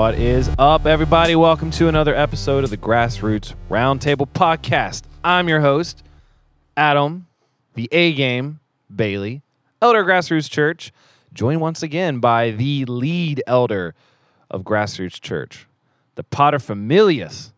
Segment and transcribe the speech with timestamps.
[0.00, 1.36] What is up, everybody?
[1.36, 5.02] Welcome to another episode of the Grassroots Roundtable Podcast.
[5.22, 6.02] I'm your host,
[6.74, 7.26] Adam,
[7.74, 8.60] the A Game,
[8.96, 9.42] Bailey,
[9.82, 10.90] Elder Grassroots Church,
[11.34, 13.94] joined once again by the lead elder
[14.50, 15.66] of Grassroots Church,
[16.14, 17.52] the Potter paterfamilias,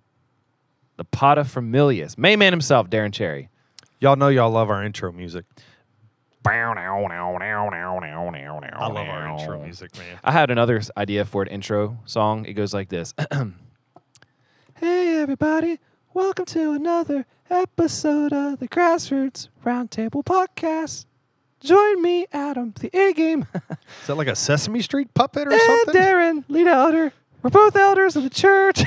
[0.97, 3.51] the paterfamilias, main man himself, Darren Cherry.
[4.01, 5.45] Y'all know y'all love our intro music.
[8.81, 10.19] I love our intro music, man.
[10.25, 12.45] I had another s- idea for an intro song.
[12.47, 13.15] It goes like this
[14.75, 15.79] Hey, everybody.
[16.15, 21.07] Welcome to another episode of the Grassroots Roundtable Podcast.
[21.61, 23.47] Join me, Adam, the A game,
[24.01, 25.95] Is that like a Sesame Street puppet or and something?
[25.95, 27.13] Darren, lead elder.
[27.43, 28.83] We're both elders of the church,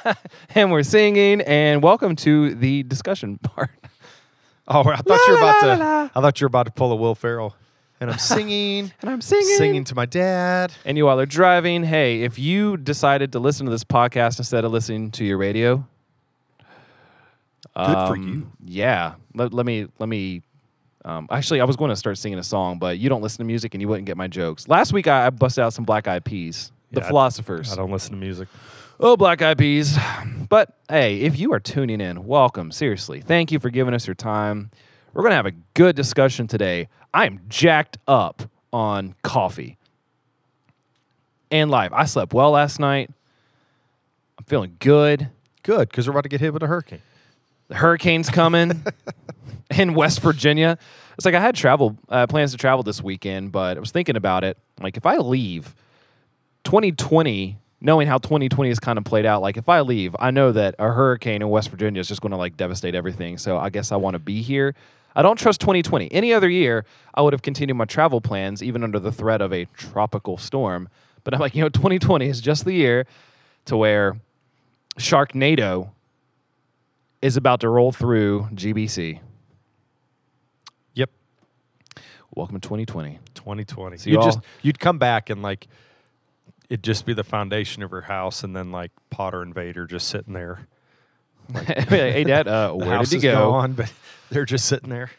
[0.54, 1.40] and we're singing.
[1.42, 3.70] And welcome to the discussion part.
[4.72, 5.66] Oh, I thought La, you were about la, to.
[5.66, 6.08] la, la.
[6.14, 7.56] I thought you were about to pull a Will Ferrell,
[8.00, 9.56] and I'm singing, And I'm singing.
[9.56, 10.72] singing to my dad.
[10.84, 11.82] And you all are driving.
[11.84, 15.84] Hey, if you decided to listen to this podcast instead of listening to your radio,
[17.76, 18.52] Good for um, you.
[18.64, 19.14] Yeah.
[19.34, 20.42] Let, let me let me.
[21.04, 23.44] Um, actually, I was going to start singing a song, but you don't listen to
[23.44, 24.68] music and you wouldn't get my jokes.
[24.68, 27.72] Last week, I, I busted out some Black Eyed Peas, the Yeah, I- philosophers.
[27.72, 28.48] I don't listen to music.
[29.02, 29.96] Oh, Black Eyed Peas.
[30.50, 32.70] But hey, if you are tuning in, welcome.
[32.70, 34.70] Seriously, thank you for giving us your time.
[35.14, 36.86] We're going to have a good discussion today.
[37.14, 38.42] I am jacked up
[38.74, 39.78] on coffee
[41.50, 41.92] and life.
[41.94, 43.10] I slept well last night.
[44.38, 45.30] I'm feeling good.
[45.62, 47.00] Good, because we're about to get hit with a hurricane.
[47.68, 48.84] The hurricane's coming
[49.70, 50.76] in West Virginia.
[51.16, 54.16] It's like I had travel uh, plans to travel this weekend, but I was thinking
[54.16, 54.58] about it.
[54.78, 55.74] Like if I leave
[56.64, 60.52] 2020, knowing how 2020 has kind of played out, like if I leave, I know
[60.52, 63.38] that a hurricane in West Virginia is just going to like devastate everything.
[63.38, 64.74] So I guess I want to be here.
[65.16, 66.12] I don't trust 2020.
[66.12, 66.84] Any other year,
[67.14, 70.88] I would have continued my travel plans, even under the threat of a tropical storm.
[71.24, 73.06] But I'm like, you know, 2020 is just the year
[73.64, 74.16] to where
[74.98, 75.90] Sharknado
[77.22, 79.20] is about to roll through GBC.
[80.94, 81.10] Yep,
[82.34, 83.18] Welcome to 2020.
[83.34, 83.96] 2020.
[83.96, 85.66] So you y'all- just you'd come back and like
[86.70, 90.08] it'd just be the foundation of her house, and then like Potter and Vader just
[90.08, 90.66] sitting there.
[91.66, 93.66] hey, Dad, uh, where did you go?
[93.68, 93.92] But
[94.30, 95.10] they're just sitting there.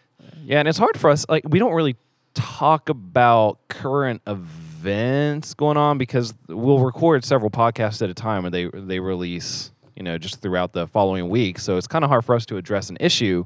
[0.44, 1.26] Yeah, and it's hard for us.
[1.28, 1.98] Like, we don't really
[2.34, 8.54] talk about current events going on because we'll record several podcasts at a time, and
[8.54, 11.60] they they release, you know, just throughout the following week.
[11.60, 13.46] So it's kind of hard for us to address an issue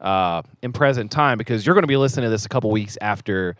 [0.00, 2.96] uh, in present time because you're going to be listening to this a couple weeks
[3.02, 3.54] after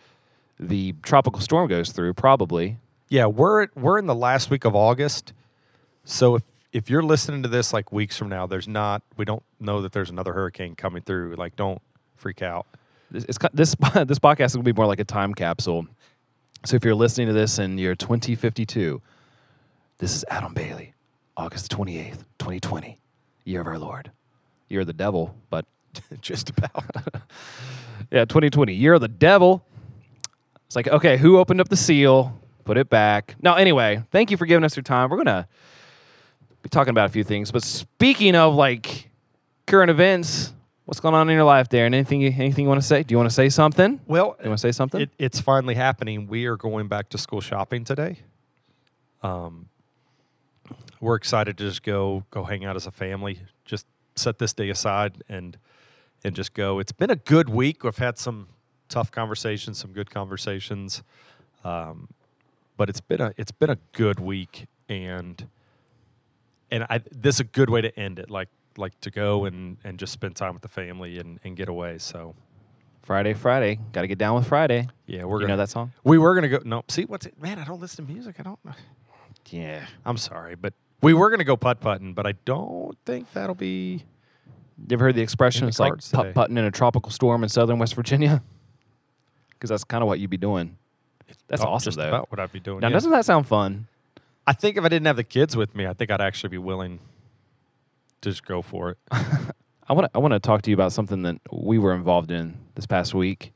[0.59, 2.77] the tropical storm goes through, probably.
[3.11, 5.33] Yeah, we're we're in the last week of August.
[6.05, 9.43] So if if you're listening to this like weeks from now, there's not we don't
[9.59, 11.35] know that there's another hurricane coming through.
[11.35, 11.81] Like don't
[12.15, 12.65] freak out.
[13.11, 15.87] this it's, this this podcast is to be more like a time capsule.
[16.65, 19.01] So if you're listening to this in year 2052,
[19.97, 20.93] this is Adam Bailey,
[21.35, 22.97] August 28th, 2020,
[23.43, 24.11] year of our Lord.
[24.73, 25.65] Of the devil, but
[26.21, 26.85] Just about.
[28.09, 29.65] yeah, 2020, year of the devil.
[30.65, 32.40] It's like, okay, who opened up the seal?
[32.63, 33.35] Put it back.
[33.41, 35.09] Now, anyway, thank you for giving us your time.
[35.09, 35.47] We're going to
[36.61, 37.51] be talking about a few things.
[37.51, 39.09] But speaking of like
[39.65, 40.53] current events,
[40.85, 41.87] what's going on in your life Darren?
[41.87, 43.01] Anything, you- anything you want to say?
[43.03, 43.99] Do you want to say something?
[44.05, 45.01] well, You want to say something?
[45.01, 46.27] it, it's finally happening.
[46.27, 48.19] We are going back to school shopping today.
[49.23, 49.67] Um,
[50.99, 53.39] we're excited to just go go hang out as a family.
[53.65, 53.85] Just
[54.15, 55.57] set this day aside and
[56.23, 56.77] and just go.
[56.79, 57.83] It's been a good week.
[57.83, 58.47] We've had some
[58.89, 61.01] tough conversations, some good conversations,
[61.63, 62.09] um,
[62.77, 65.47] but it's been a it's been a good week, and
[66.69, 68.29] and I this is a good way to end it.
[68.29, 71.69] Like like to go and and just spend time with the family and and get
[71.69, 71.97] away.
[71.97, 72.35] So
[73.03, 73.79] Friday, Friday.
[73.91, 74.87] Got to get down with Friday.
[75.07, 75.91] yeah, we're you gonna know that song?
[76.03, 76.59] we were gonna go.
[76.63, 77.39] No, see what's it?
[77.41, 78.35] Man, I don't listen to music.
[78.39, 78.59] I don't.
[79.49, 79.85] Yeah.
[80.05, 84.05] I'm sorry, but we were gonna go putt putting, but I don't think that'll be.
[84.77, 85.65] You ever heard the expression?
[85.65, 88.41] The it's like putt putting in a tropical storm in southern West Virginia?
[89.49, 90.77] Because that's kind of what you'd be doing.
[91.47, 92.07] That's oh, awesome, Just though.
[92.07, 92.79] about what I'd be doing.
[92.79, 92.93] Now, yeah.
[92.93, 93.87] doesn't that sound fun?
[94.45, 96.57] I think if I didn't have the kids with me, I think I'd actually be
[96.57, 96.99] willing
[98.21, 98.97] to just go for it.
[99.11, 102.31] I want to I want to talk to you about something that we were involved
[102.31, 103.53] in this past week.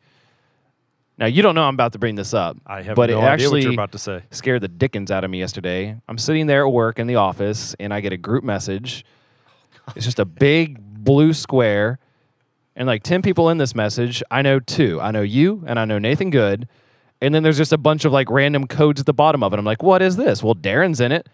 [1.18, 3.22] Now, you don't know I'm about to bring this up, I have but no it
[3.22, 4.24] idea actually what you're about to say.
[4.32, 5.98] scared the dickens out of me yesterday.
[6.10, 9.06] I'm sitting there at work in the office and I get a group message.
[9.96, 12.00] It's just a big blue square
[12.76, 14.22] and like 10 people in this message.
[14.30, 15.00] I know two.
[15.00, 16.68] I know you and I know Nathan Good.
[17.26, 19.58] And then there's just a bunch of like random codes at the bottom of it.
[19.58, 20.44] I'm like, what is this?
[20.44, 21.28] Well, Darren's in it.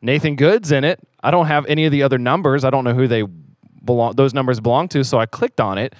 [0.00, 1.00] Nathan Good's in it.
[1.22, 2.64] I don't have any of the other numbers.
[2.64, 3.24] I don't know who they
[3.84, 5.04] belong those numbers belong to.
[5.04, 5.94] So I clicked on it.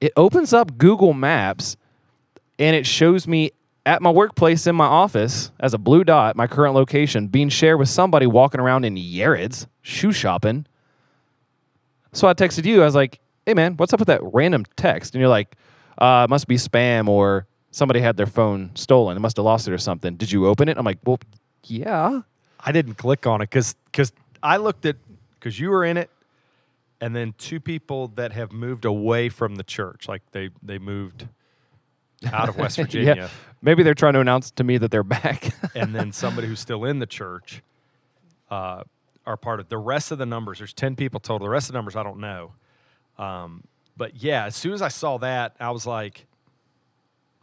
[0.00, 1.76] It opens up Google Maps
[2.58, 3.50] and it shows me
[3.84, 7.78] at my workplace in my office as a blue dot, my current location, being shared
[7.78, 10.64] with somebody walking around in Yared's shoe shopping.
[12.12, 12.80] So I texted you.
[12.80, 15.54] I was like, "Hey man, what's up with that random text?" And you're like,
[15.98, 19.14] uh, "It must be spam or somebody had their phone stolen.
[19.16, 20.78] They must have lost it or something." Did you open it?
[20.78, 21.18] I'm like, "Well,
[21.64, 22.22] yeah."
[22.64, 24.12] I didn't click on it because because
[24.42, 24.96] I looked at
[25.34, 26.10] because you were in it,
[27.00, 31.28] and then two people that have moved away from the church, like they they moved
[32.32, 33.28] out of West Virginia, yeah.
[33.60, 35.54] Maybe they're trying to announce to me that they're back.
[35.74, 37.62] and then somebody who's still in the church
[38.50, 38.82] uh,
[39.26, 40.58] are part of the rest of the numbers.
[40.58, 41.46] There's ten people total.
[41.46, 42.52] The rest of the numbers I don't know.
[43.18, 43.64] Um,
[43.96, 46.26] but yeah, as soon as I saw that, I was like,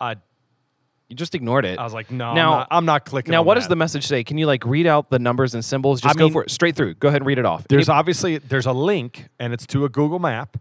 [0.02, 0.16] I
[1.10, 1.78] you just ignored it.
[1.78, 3.32] I was like, no, Now- I'm, not, I'm not clicking.
[3.34, 4.24] now, what does the message say?
[4.24, 6.00] Can you like read out the numbers and symbols?
[6.02, 6.94] Just I go mean- for it straight through.
[6.96, 7.68] Go ahead and read it off.
[7.68, 10.58] There's Any- obviously there's a link and it's to a Google map,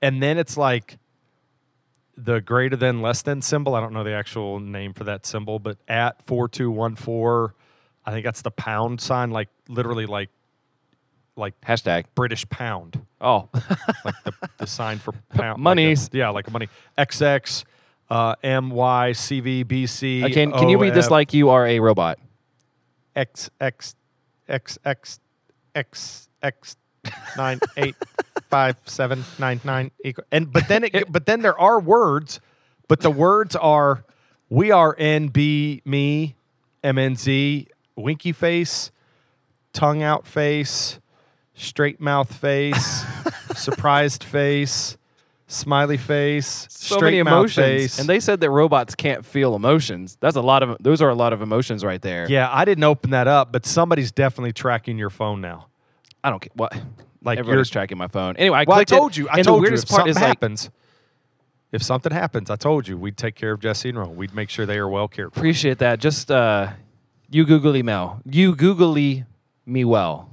[0.00, 0.96] and then it's like
[2.16, 3.74] the greater than less than symbol.
[3.74, 7.54] I don't know the actual name for that symbol, but at four two one four,
[8.06, 10.30] I think that's the pound sign, like literally like
[11.36, 12.04] like hashtag.
[12.14, 13.48] British pound, Oh,
[14.04, 15.62] like the, the sign for pound.
[15.64, 16.68] like a- yeah, like money.
[16.98, 17.64] XX,
[18.10, 19.64] uh, MY, CV,
[20.24, 22.18] Uh, can can you read this like you are a robot?
[23.14, 23.94] X X
[24.48, 25.20] X X
[25.74, 26.76] X X
[27.36, 27.96] nine eight
[28.48, 32.40] five seven nine nine equal and but then it but then there are words,
[32.88, 34.04] but the words are
[34.48, 36.34] we are NB me
[36.82, 38.90] MNZ winky face,
[39.72, 40.98] tongue out face,
[41.54, 43.04] straight mouth face,
[43.54, 44.96] surprised face,
[45.50, 47.98] smiley face, So straight many emotions, face.
[47.98, 50.16] and they said that robots can't feel emotions.
[50.20, 50.76] That's a lot of.
[50.80, 52.26] Those are a lot of emotions right there.
[52.30, 55.66] yeah, I didn't open that up, but somebody's definitely tracking your phone now.
[56.24, 56.76] I don't care what.
[57.22, 58.36] Like Everybody's tracking my phone.
[58.38, 59.28] Anyway, I Well, I clicked it, told you.
[59.30, 59.60] I told the you.
[59.62, 60.70] weirdest If part something is like happens,
[61.70, 64.16] if something happens, I told you we'd take care of Jesse and Ron.
[64.16, 65.38] We'd make sure they are well cared for.
[65.40, 65.98] appreciate that.
[66.00, 66.68] Just uh,
[67.28, 68.22] you googly Mel.
[68.24, 69.26] You googly
[69.66, 70.29] me well.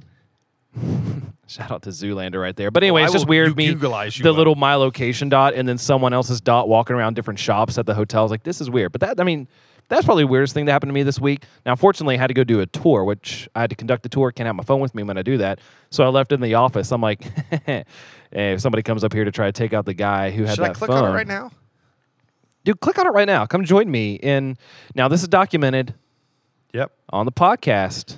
[1.47, 2.71] Shout out to Zoolander right there.
[2.71, 3.55] But anyway, Oh, it's just weird.
[3.55, 4.33] Me, you the well.
[4.33, 7.93] little my location dot and then someone else's dot walking around different shops at the
[7.93, 8.31] hotels.
[8.31, 8.91] Like this is weird.
[8.91, 9.47] But that I mean,
[9.87, 11.43] that's probably the weirdest thing that happened to me this week.
[11.65, 14.09] Now, fortunately, I had to go do a tour, which I had to conduct the
[14.09, 14.33] tour.
[14.33, 15.59] Can't have my phone with me when I do that.
[15.89, 16.91] So I left it in the office.
[16.91, 17.23] I'm like,
[17.65, 17.85] hey,
[18.31, 20.65] if somebody comes up here to try to take out the guy who had Should
[20.65, 21.51] that I click phone, on it right now?
[22.65, 23.45] dude, click on it right now.
[23.45, 24.57] Come join me in.
[24.93, 25.93] Now, this is documented
[26.73, 26.91] Yep.
[27.11, 28.17] on the podcast.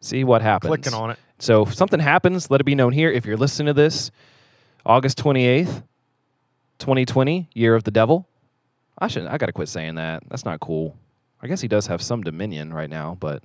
[0.00, 0.68] See what happens.
[0.70, 1.18] Clicking on it.
[1.38, 3.10] So if something happens, let it be known here.
[3.10, 4.10] If you're listening to this,
[4.84, 5.82] August 28th,
[6.78, 8.26] 2020, year of the devil.
[8.98, 9.30] I shouldn't.
[9.32, 10.22] I got to quit saying that.
[10.28, 10.96] That's not cool.
[11.42, 13.42] I guess he does have some dominion right now, but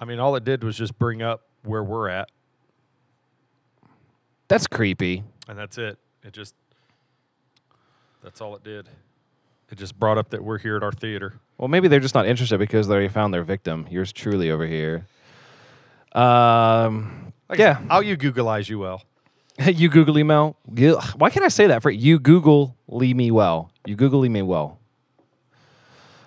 [0.00, 2.30] I mean, all it did was just bring up where we're at,
[4.46, 5.24] that's creepy.
[5.48, 5.98] and that's it.
[6.22, 6.54] It just
[8.22, 8.88] that's all it did.
[9.70, 11.34] It just brought up that we're here at our theater.
[11.58, 13.86] Well, maybe they're just not interested because they already found their victim.
[13.90, 15.06] Yours truly over here.
[16.12, 17.80] Um, Like yeah.
[17.90, 19.02] I'll you Googleize you well.
[19.66, 20.56] you Google email.
[21.16, 22.18] Why can't I say that for you?
[22.18, 23.70] Google Lee me well.
[23.86, 24.78] You Google me well.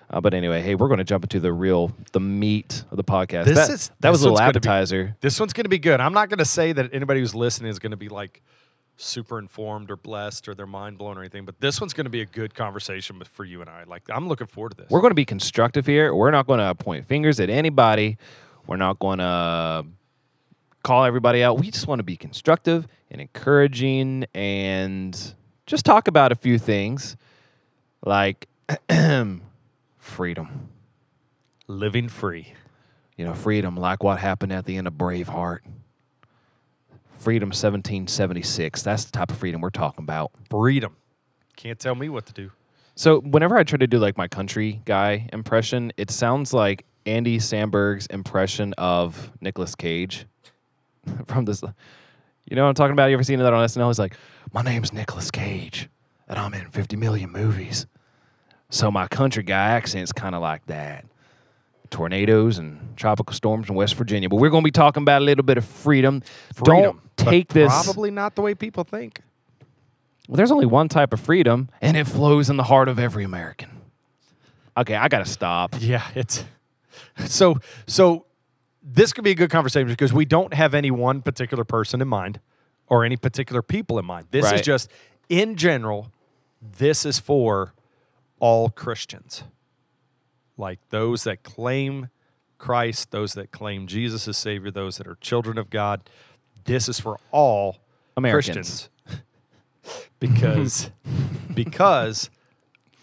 [0.10, 3.04] Uh, but anyway, hey, we're going to jump into the real, the meat of the
[3.04, 3.45] podcast.
[3.45, 5.16] This that, is- that was a little gonna be- appetizer.
[5.22, 6.02] This one's going to be good.
[6.02, 8.42] I'm not going to say that anybody who's listening is going to be like
[8.97, 12.09] super informed or blessed or they're mind blown or anything, but this one's going to
[12.11, 13.85] be a good conversation for you and I.
[13.85, 14.90] Like, I'm looking forward to this.
[14.90, 16.14] We're going to be constructive here.
[16.14, 18.18] We're not going to point fingers at anybody.
[18.68, 19.85] We're not going to
[20.83, 21.59] call everybody out.
[21.59, 27.18] We just want to be constructive and encouraging and just talk about a few things
[28.06, 28.47] like
[29.97, 30.69] freedom.
[31.68, 32.53] living free.
[33.18, 35.59] You know, freedom, like what happened at the end of Braveheart.
[37.13, 38.81] Freedom 1776.
[38.81, 40.31] That's the type of freedom we're talking about.
[40.49, 40.95] Freedom.
[41.56, 42.51] Can't tell me what to do.
[42.95, 47.37] So, whenever I try to do like my country guy impression, it sounds like Andy
[47.37, 50.25] Samberg's impression of Nicolas Cage
[51.25, 51.61] from this.
[52.49, 53.07] You know what I'm talking about?
[53.07, 53.87] You ever seen that on SNL?
[53.87, 54.15] He's like,
[54.53, 55.89] My name's Nicolas Cage,
[56.27, 57.85] and I'm in 50 million movies.
[58.69, 61.05] So, my country guy accent's kind of like that
[61.91, 64.29] tornadoes and tropical storms in West Virginia.
[64.29, 66.23] But we're going to be talking about a little bit of freedom.
[66.55, 67.01] Freedom.
[67.17, 67.83] Don't take this.
[67.83, 69.21] Probably not the way people think.
[70.27, 73.23] Well, there's only one type of freedom, and it flows in the heart of every
[73.23, 73.69] American.
[74.77, 75.75] Okay, I got to stop.
[75.79, 76.45] Yeah, it's
[77.25, 78.25] so so
[78.83, 82.07] this could be a good conversation because we don't have any one particular person in
[82.07, 82.39] mind
[82.87, 84.27] or any particular people in mind.
[84.31, 84.89] This is just
[85.29, 86.11] in general,
[86.61, 87.73] this is for
[88.39, 89.43] all Christians.
[90.57, 92.09] Like those that claim
[92.57, 96.01] Christ, those that claim Jesus as Savior, those that are children of God.
[96.65, 97.77] This is for all
[98.15, 98.89] Americans.
[99.05, 99.23] Christians.
[100.19, 100.91] because
[101.53, 102.29] because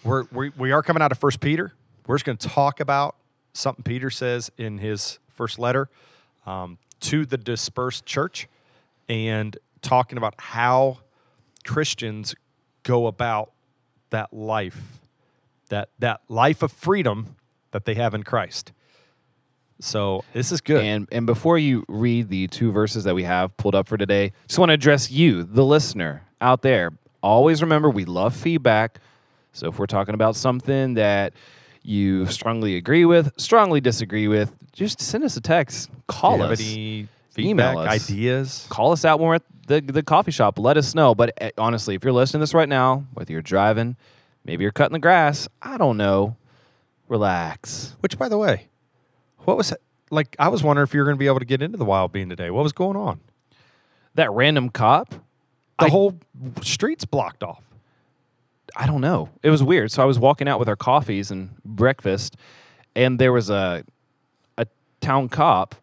[0.04, 1.72] we're, we we are coming out of First Peter.
[2.06, 3.16] We're just going to talk about
[3.58, 5.88] something Peter says in his first letter
[6.46, 8.48] um, to the dispersed church
[9.08, 10.98] and talking about how
[11.66, 12.34] Christians
[12.82, 13.52] go about
[14.10, 15.00] that life,
[15.68, 17.36] that, that life of freedom
[17.72, 18.72] that they have in Christ.
[19.80, 20.82] So this is good.
[20.82, 24.32] And and before you read the two verses that we have pulled up for today,
[24.48, 26.94] just want to address you, the listener out there.
[27.22, 28.98] Always remember we love feedback.
[29.52, 31.32] So if we're talking about something that
[31.88, 36.42] you strongly agree with, strongly disagree with, just send us a text, call If you
[36.42, 37.88] have us, any Email us.
[38.10, 38.66] ideas.
[38.68, 40.58] call us out when we're at the the coffee shop.
[40.58, 41.14] Let us know.
[41.14, 43.96] But eh, honestly, if you're listening to this right now, whether you're driving,
[44.44, 46.36] maybe you're cutting the grass, I don't know,
[47.08, 47.96] relax.
[48.00, 48.68] Which, by the way,
[49.44, 49.80] what was it?
[50.10, 50.34] like?
[50.38, 52.12] I was wondering if you were going to be able to get into the wild
[52.12, 52.50] bean today.
[52.50, 53.20] What was going on?
[54.14, 55.10] That random cop,
[55.78, 56.18] The I- whole
[56.62, 57.62] street's blocked off.
[58.78, 59.28] I don't know.
[59.42, 59.90] It was weird.
[59.90, 62.36] So I was walking out with our coffees and breakfast,
[62.94, 63.84] and there was a
[64.56, 64.66] a
[65.00, 65.74] town cop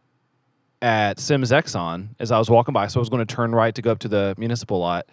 [0.81, 2.87] at Sims Exxon as I was walking by.
[2.87, 5.07] So I was going to turn right to go up to the municipal lot,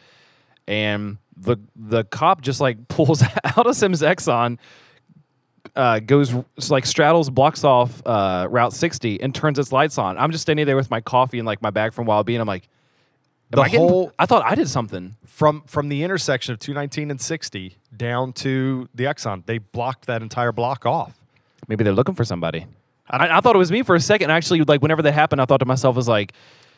[0.69, 4.59] and the the cop just like pulls out of Sims Exxon,
[5.75, 6.33] uh, goes
[6.71, 10.17] like straddles, blocks off uh, Route 60, and turns its lights on.
[10.19, 12.41] I'm just standing there with my coffee and like my bag from Wild Bean.
[12.41, 12.69] I'm like,
[13.53, 15.17] am The I getting- whole- I thought I did something.
[15.27, 20.23] From from the intersection of 219 and 60 down to the Exxon, they blocked that
[20.23, 21.13] entire block off.
[21.69, 22.67] Maybe they're looking for somebody.
[23.09, 24.31] I, I thought it was me for a second.
[24.31, 26.33] Actually, like whenever that happened, I thought to myself, "Was like,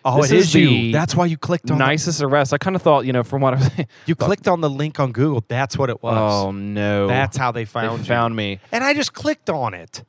[0.07, 0.69] Oh, this it is you.
[0.69, 3.23] the That's why you clicked on the- nicest arrest." I kind of thought, you know,
[3.23, 3.71] from what I was,
[4.07, 5.45] You clicked on the link on Google.
[5.49, 6.17] That's what it was.
[6.17, 8.05] oh no, That's how they they found you.
[8.05, 8.61] found me.
[8.73, 10.03] And I just clicked on it.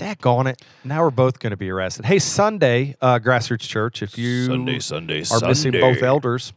[0.00, 0.62] Daggone it.
[0.82, 2.06] Now we're both going to be arrested.
[2.06, 6.54] Hey, Sunday, uh, Grassroots Church, if you Sunday, Sunday, are missing both elders,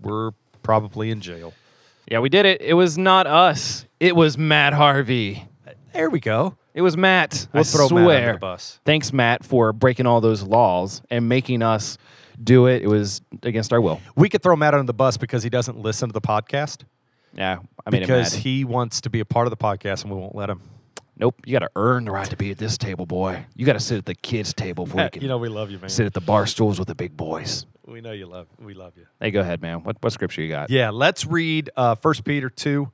[0.00, 0.32] we're
[0.62, 1.54] probably in jail.
[2.10, 2.60] Yeah, we did it.
[2.60, 3.86] It was not us.
[4.00, 5.46] It was Matt Harvey.
[5.92, 6.56] There we go.
[6.74, 7.48] It was Matt.
[7.52, 8.04] We'll I throw swear.
[8.04, 8.80] Matt under the bus.
[8.84, 11.96] Thanks, Matt, for breaking all those laws and making us
[12.42, 12.82] do it.
[12.82, 14.00] It was against our will.
[14.14, 16.84] We could throw Matt under the bus because he doesn't listen to the podcast
[17.32, 20.18] Yeah, I made because he wants to be a part of the podcast and we
[20.18, 20.60] won't let him.
[21.18, 23.44] Nope, you got to earn the right to be at this table, boy.
[23.54, 25.70] You got to sit at the kids' table before you can you know we love
[25.70, 25.90] you, man.
[25.90, 27.66] sit at the bar stools with the big boys.
[27.86, 28.48] We know you love.
[28.58, 29.06] We love you.
[29.20, 29.82] Hey, go ahead, man.
[29.82, 30.70] What what scripture you got?
[30.70, 32.90] Yeah, let's read uh, 1 Peter 2,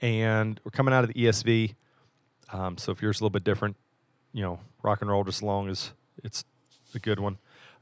[0.00, 1.74] and we're coming out of the ESV.
[2.52, 3.76] Um, so if yours is a little bit different,
[4.32, 5.92] you know, rock and roll just as long as
[6.24, 6.44] it's
[6.94, 7.38] a good one.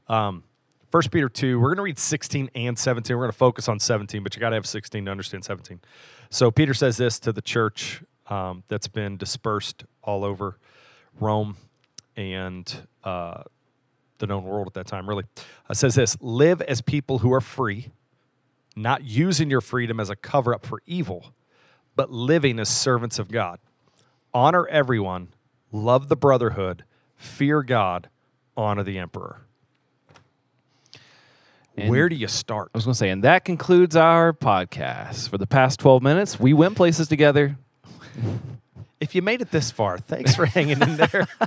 [0.07, 0.43] Um,
[0.91, 3.15] 1 Peter 2, we're going to read 16 and 17.
[3.15, 5.79] We're going to focus on 17, but you got to have 16 to understand 17.
[6.31, 10.57] So Peter says this to the church um, that's been dispersed all over
[11.19, 11.57] Rome
[12.15, 13.43] and uh,
[14.19, 15.23] the known world at that time, really.
[15.69, 17.91] Uh, says this Live as people who are free
[18.75, 21.33] not using your freedom as a cover up for evil,
[21.95, 23.59] but living as servants of God.
[24.33, 25.29] Honor everyone,
[25.71, 26.83] love the brotherhood,
[27.15, 28.09] fear God,
[28.55, 29.41] honor the emperor.
[31.75, 32.71] And- Where do you start?
[32.73, 35.29] I was going to say, and that concludes our podcast.
[35.29, 37.57] For the past 12 minutes, we went places together.
[38.99, 41.27] If you made it this far, thanks for hanging in there.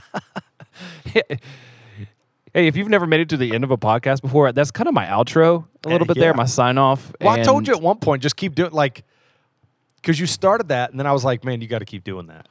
[2.55, 4.87] Hey, if you've never made it to the end of a podcast before, that's kind
[4.87, 6.25] of my outro a little Uh, bit yeah.
[6.25, 7.11] there, my sign off.
[7.19, 9.05] Well, I told you at one point, just keep doing like,
[9.97, 12.27] because you started that, and then I was like, man, you got to keep doing
[12.27, 12.49] that.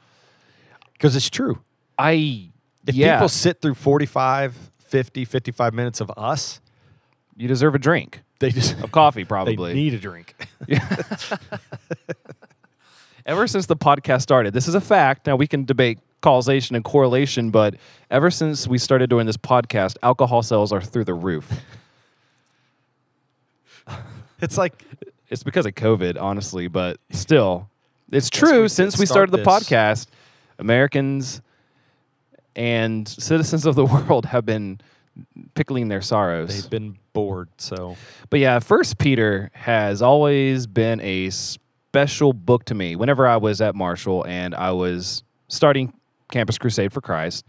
[0.94, 1.60] Because it's true.
[1.96, 2.48] I,
[2.84, 6.60] If yeah, people sit through 45, 50, 55 minutes of us,
[7.36, 9.72] you deserve a drink they just of coffee, they probably.
[9.72, 10.34] need a drink.
[13.26, 15.26] ever since the podcast started, this is a fact.
[15.26, 17.74] Now we can debate causation and correlation, but
[18.10, 21.50] ever since we started doing this podcast, alcohol sales are through the roof.
[24.40, 24.84] It's like
[25.30, 27.70] It's because of COVID, honestly, but still,
[28.10, 28.62] it's true.
[28.62, 29.46] we since we start started the this.
[29.46, 30.06] podcast,
[30.58, 31.40] Americans
[32.56, 34.80] and citizens of the world have been
[35.54, 36.48] pickling their sorrows.
[36.48, 37.48] they've been bored.
[37.58, 37.96] So
[38.30, 41.30] But yeah, First Peter has always been a
[41.92, 42.96] special book to me.
[42.96, 45.92] Whenever I was at Marshall and I was starting
[46.30, 47.44] Campus Crusade for Christ,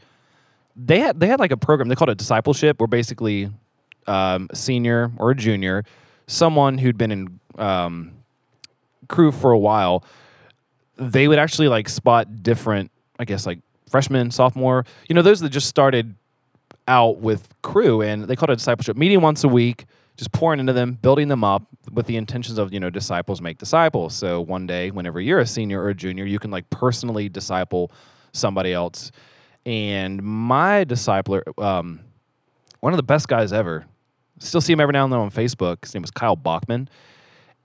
[0.76, 3.50] they had they had like a program they called it discipleship, where basically
[4.06, 5.86] um, a senior or a junior,
[6.28, 8.12] someone who'd been in um,
[9.08, 10.04] Cru for a while,
[10.98, 13.60] they would actually like spot different, I guess like
[13.90, 16.16] freshmen, sophomore, you know, those that just started
[16.86, 19.86] out with Cru and they called it discipleship meeting once a week
[20.18, 23.58] just pouring into them building them up with the intentions of you know disciples make
[23.58, 27.30] disciples so one day whenever you're a senior or a junior you can like personally
[27.30, 27.92] disciple
[28.32, 29.12] somebody else
[29.66, 32.00] and my discipler um,
[32.80, 33.86] one of the best guys ever
[34.40, 36.88] still see him every now and then on facebook his name was kyle bachman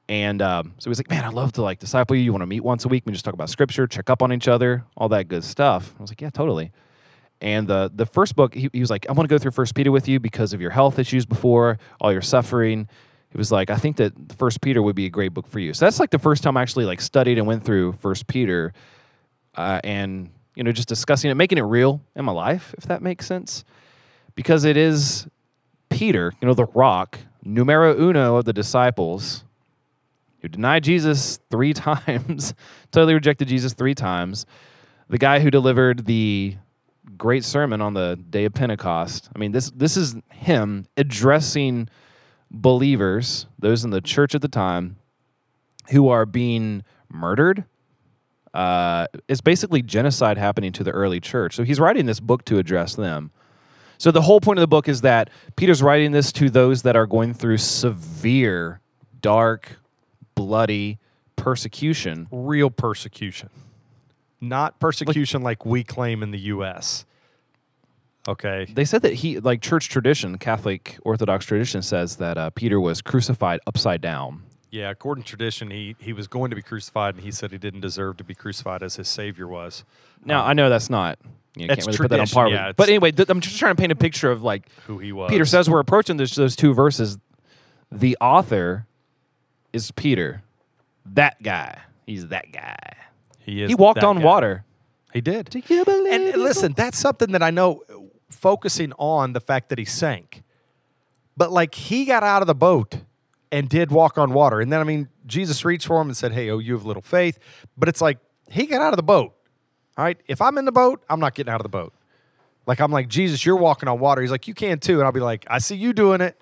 [0.09, 2.23] And um, so he was like, "Man, I'd love to like disciple you.
[2.23, 3.03] You want to meet once a week?
[3.05, 6.01] We just talk about scripture, check up on each other, all that good stuff." I
[6.03, 6.73] was like, "Yeah, totally."
[7.41, 9.75] And the the first book, he, he was like, "I want to go through First
[9.75, 12.89] Peter with you because of your health issues before, all your suffering."
[13.31, 15.73] He was like, "I think that First Peter would be a great book for you."
[15.73, 18.73] So that's like the first time I actually like studied and went through First Peter,
[19.55, 23.01] uh, and you know, just discussing it, making it real in my life, if that
[23.01, 23.65] makes sense,
[24.35, 25.29] because it is
[25.89, 29.45] Peter, you know, the rock, numero uno of the disciples,
[30.41, 32.55] who denied Jesus three times,
[32.91, 34.47] totally rejected Jesus three times,
[35.09, 36.57] the guy who delivered the
[37.17, 39.31] great sermon on the day of Pentecost.
[39.35, 41.89] I mean, this this is him addressing
[42.51, 44.97] believers, those in the church at the time,
[45.91, 47.65] who are being murdered.
[48.55, 51.55] Uh, it's basically genocide happening to the early church.
[51.55, 53.31] So he's writing this book to address them.
[53.99, 56.97] So the whole point of the book is that Peter's writing this to those that
[56.97, 58.81] are going through severe,
[59.21, 59.77] dark,
[60.35, 60.99] bloody
[61.37, 62.29] persecution.
[62.31, 63.51] Real persecution,
[64.41, 67.05] not persecution like, we claim in the U.S.
[68.27, 68.67] Okay.
[68.73, 73.01] They said that he, like church tradition, Catholic Orthodox tradition, says that uh, Peter was
[73.01, 74.43] crucified upside down.
[74.71, 77.59] Yeah, according to tradition, he, he was going to be crucified, and he said he
[77.59, 79.83] didn't deserve to be crucified as his savior was.
[80.27, 81.19] Now Um, I know that's not.
[81.57, 82.49] You know, can't really put that on par.
[82.49, 84.99] yeah, with, but anyway, th- I'm just trying to paint a picture of like who
[84.99, 85.31] he was.
[85.31, 87.19] Peter says we're approaching this, those two verses.
[87.91, 88.87] The author
[89.73, 90.43] is Peter,
[91.07, 91.79] that guy.
[92.07, 92.95] He's that guy.
[93.49, 93.69] He is.
[93.69, 94.25] He walked on guy.
[94.25, 94.65] water.
[95.13, 95.49] He did.
[95.51, 97.83] Do you believe And listen, that's something that I know.
[98.31, 100.45] Focusing on the fact that he sank,
[101.37, 102.99] but like he got out of the boat
[103.51, 106.33] and did walk on water, and then I mean Jesus reached for him and said,
[106.33, 107.39] "Hey, oh, you have little faith."
[107.77, 109.35] But it's like he got out of the boat.
[109.97, 111.93] All right, if I'm in the boat, I'm not getting out of the boat.
[112.67, 114.21] Like I'm like Jesus, you're walking on water.
[114.21, 116.41] He's like, you can too, and I'll be like, I see you doing it.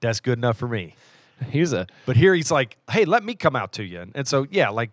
[0.00, 0.96] That's good enough for me.
[1.50, 4.26] he's a But here he's like, hey, let me come out to you, and, and
[4.26, 4.90] so yeah, like,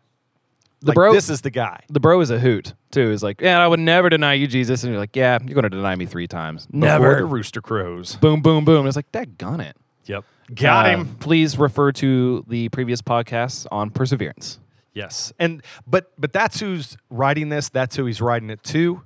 [0.86, 1.82] The like bro- this is the guy.
[1.90, 3.10] the bro is a hoot too.
[3.10, 4.84] He's like, yeah, I would never deny you, Jesus.
[4.84, 6.68] And you're like, yeah, you're going to deny me three times.
[6.72, 7.18] Never.
[7.18, 8.16] the rooster crows.
[8.16, 8.88] Boom, boom, boom.
[8.88, 9.76] It's like, that gun it.
[10.06, 11.16] Yep, got Uh, him.
[11.20, 14.60] Please refer to the previous podcasts on perseverance.
[14.94, 17.68] Yes, and but but that's who's writing this.
[17.70, 19.02] That's who he's writing it to.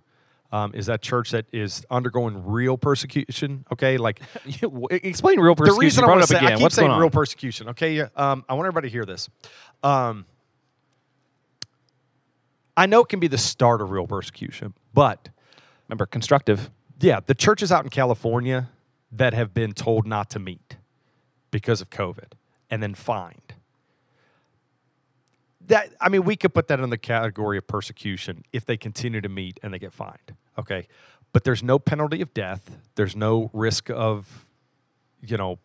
[0.52, 3.66] Um, is that church that is undergoing real persecution?
[3.72, 4.20] Okay, like
[4.92, 5.76] Explain real persecution.
[5.76, 6.48] the reason I want to say again.
[6.48, 7.70] I keep What's saying real persecution.
[7.70, 9.30] Okay, yeah, um, I want everybody to hear this.
[9.84, 10.26] Um,
[12.80, 15.28] I know it can be the start of real persecution, but
[15.90, 16.70] Remember, constructive.
[17.02, 18.70] yeah, the churches out in California
[19.12, 20.78] that have been told not to meet
[21.52, 22.32] because of COVID
[22.70, 23.56] and then fined.
[25.68, 29.20] That I mean, we could put that in the category of persecution if they continue
[29.20, 30.36] to meet and they get fined.
[30.58, 30.88] Okay.
[31.34, 32.78] But there's no penalty of death.
[32.96, 34.46] There's no risk of,
[35.22, 35.60] you know,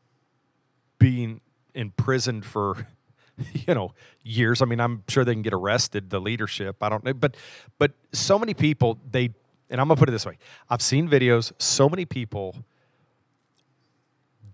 [0.99, 1.41] being
[1.75, 2.89] imprisoned for,
[3.53, 3.93] you know,
[4.23, 4.63] years.
[4.63, 6.83] I mean, I'm sure they can get arrested, the leadership.
[6.83, 7.15] I don't know.
[7.15, 7.37] But
[7.79, 9.31] but so many people, they
[9.71, 10.39] and I'm gonna put it this way.
[10.69, 12.57] I've seen videos, so many people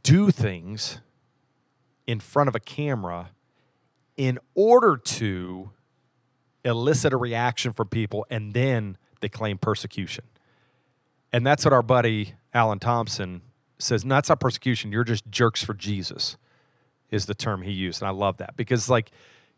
[0.02, 1.00] do things
[2.06, 3.30] in front of a camera
[4.16, 5.70] in order to
[6.64, 10.24] elicit a reaction from people and then they claim persecution.
[11.32, 13.42] And that's what our buddy Alan Thompson
[13.78, 14.04] says.
[14.04, 14.90] No, that's not persecution.
[14.90, 16.36] You're just jerks for Jesus,
[17.10, 18.02] is the term he used.
[18.02, 19.10] And I love that because, like,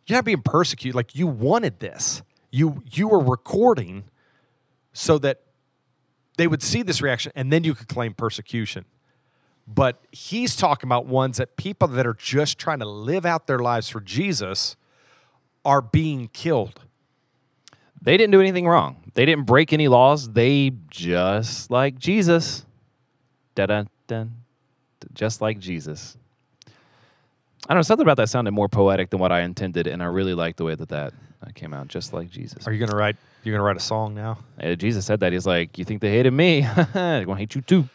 [0.06, 0.94] you're not being persecuted.
[0.94, 2.22] Like, you wanted this.
[2.50, 4.04] You you were recording
[4.92, 5.40] so that
[6.36, 8.84] they would see this reaction and then you could claim persecution.
[9.66, 13.60] But he's talking about ones that people that are just trying to live out their
[13.60, 14.76] lives for Jesus
[15.64, 16.80] are being killed.
[18.00, 18.96] They didn't do anything wrong.
[19.14, 20.30] They didn't break any laws.
[20.30, 22.66] They just like Jesus.
[23.54, 24.24] Da da da.
[25.14, 26.16] Just like Jesus.
[27.68, 27.82] I don't know.
[27.82, 30.64] Something about that sounded more poetic than what I intended, and I really like the
[30.64, 31.12] way that that
[31.46, 31.88] uh, came out.
[31.88, 32.66] Just like Jesus.
[32.66, 33.16] Are you gonna write?
[33.44, 34.38] You're gonna write a song now?
[34.60, 35.32] Uh, Jesus said that.
[35.32, 36.60] He's like, "You think they hated me?
[36.92, 37.88] They're gonna hate you too."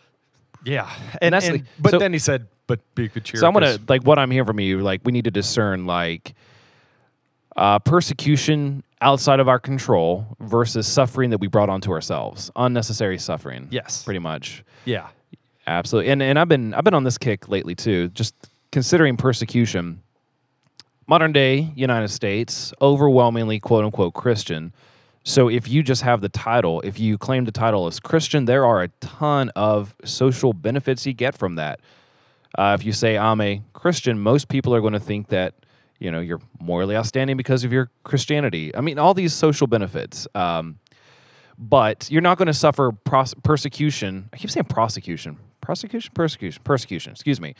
[0.65, 0.89] Yeah,
[1.21, 3.53] and, that's and- the- but so- then he said, "But be good cheer." So I'm
[3.53, 4.80] gonna like what I'm hearing from you.
[4.80, 6.34] Like we need to discern like
[7.56, 13.67] uh, persecution outside of our control versus suffering that we brought onto ourselves, unnecessary suffering.
[13.71, 14.03] Yes.
[14.03, 14.63] pretty much.
[14.86, 15.10] yeah,
[15.67, 16.12] Absolutely.
[16.12, 18.34] And and I've been I've been on this kick lately too, just
[18.77, 20.03] considering persecution.
[21.07, 24.71] Modern day United States, overwhelmingly quote unquote Christian.
[25.23, 28.63] So if you just have the title, if you claim the title as Christian, there
[28.67, 31.79] are a ton of social benefits you get from that.
[32.55, 35.55] Uh, if you say I'm a Christian, most people are going to think that
[35.97, 38.75] you know you're morally outstanding because of your Christianity.
[38.75, 40.27] I mean, all these social benefits.
[40.35, 40.77] Um,
[41.57, 44.29] but you're not going to suffer pros- persecution.
[44.31, 47.13] I keep saying prosecution, prosecution, persecution, persecution.
[47.13, 47.55] Excuse me.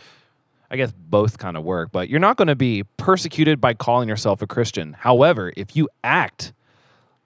[0.69, 4.10] I guess both kind of work, but you're not going to be persecuted by calling
[4.10, 4.93] yourself a Christian.
[4.93, 6.53] However, if you act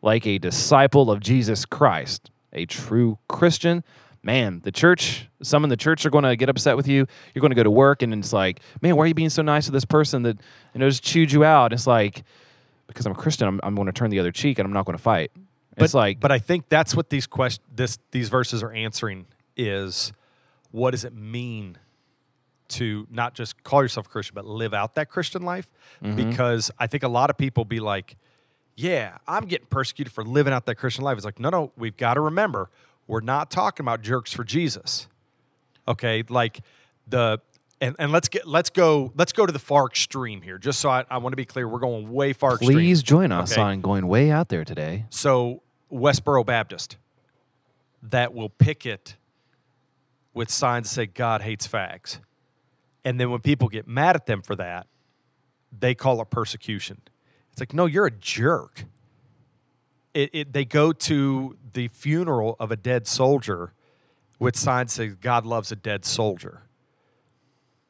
[0.02, 3.84] like a disciple of Jesus Christ, a true Christian,
[4.24, 7.08] man, the church, some in the church are going to get upset with you.
[7.34, 9.42] You're going to go to work and it's like, man, why are you being so
[9.42, 10.38] nice to this person that
[10.74, 11.74] you know just chewed you out?
[11.74, 12.24] It's like
[12.88, 14.86] because I'm a Christian, I'm, I'm going to turn the other cheek and I'm not
[14.86, 15.32] going to fight.
[15.78, 19.26] it's but, like, but I think that's what these quest this these verses are answering
[19.56, 20.12] is
[20.72, 21.78] what does it mean
[22.72, 25.70] to not just call yourself a Christian, but live out that Christian life?
[26.04, 26.16] Mm-hmm.
[26.30, 28.18] Because I think a lot of people be like,
[28.76, 31.18] yeah, I'm getting persecuted for living out that Christian life.
[31.18, 32.70] It's like, no, no, we've got to remember,
[33.08, 35.08] we're not talking about jerks for Jesus.
[35.88, 36.62] Okay, like
[37.08, 37.40] the
[37.82, 40.58] and, and let's get let's go let's go to the far extreme here.
[40.58, 42.74] Just so I, I want to be clear, we're going way far extreme.
[42.78, 43.62] please join us Okay.
[43.62, 45.06] on going way out there today.
[45.10, 46.98] So Westboro Baptist
[48.04, 49.16] that will picket
[50.34, 52.20] with signs that say God hates fags.
[53.04, 54.88] And then when people get mad at them for that,
[55.78, 57.02] they call it persecution.
[57.52, 58.86] It's like, no, you're a jerk.
[60.14, 63.74] It, it, they go to the funeral of a dead soldier
[64.40, 66.64] with signs that God loves a dead soldier.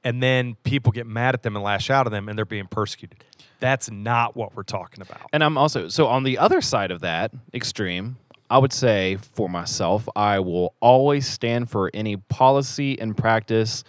[0.03, 2.67] And then people get mad at them and lash out at them and they're being
[2.67, 3.23] persecuted.
[3.59, 5.29] That's not what we're talking about.
[5.31, 8.17] And I'm also so on the other side of that extreme,
[8.49, 13.83] I would say for myself, I will always stand for any policy and practice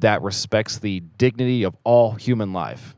[0.00, 2.94] that respects the dignity of all human life.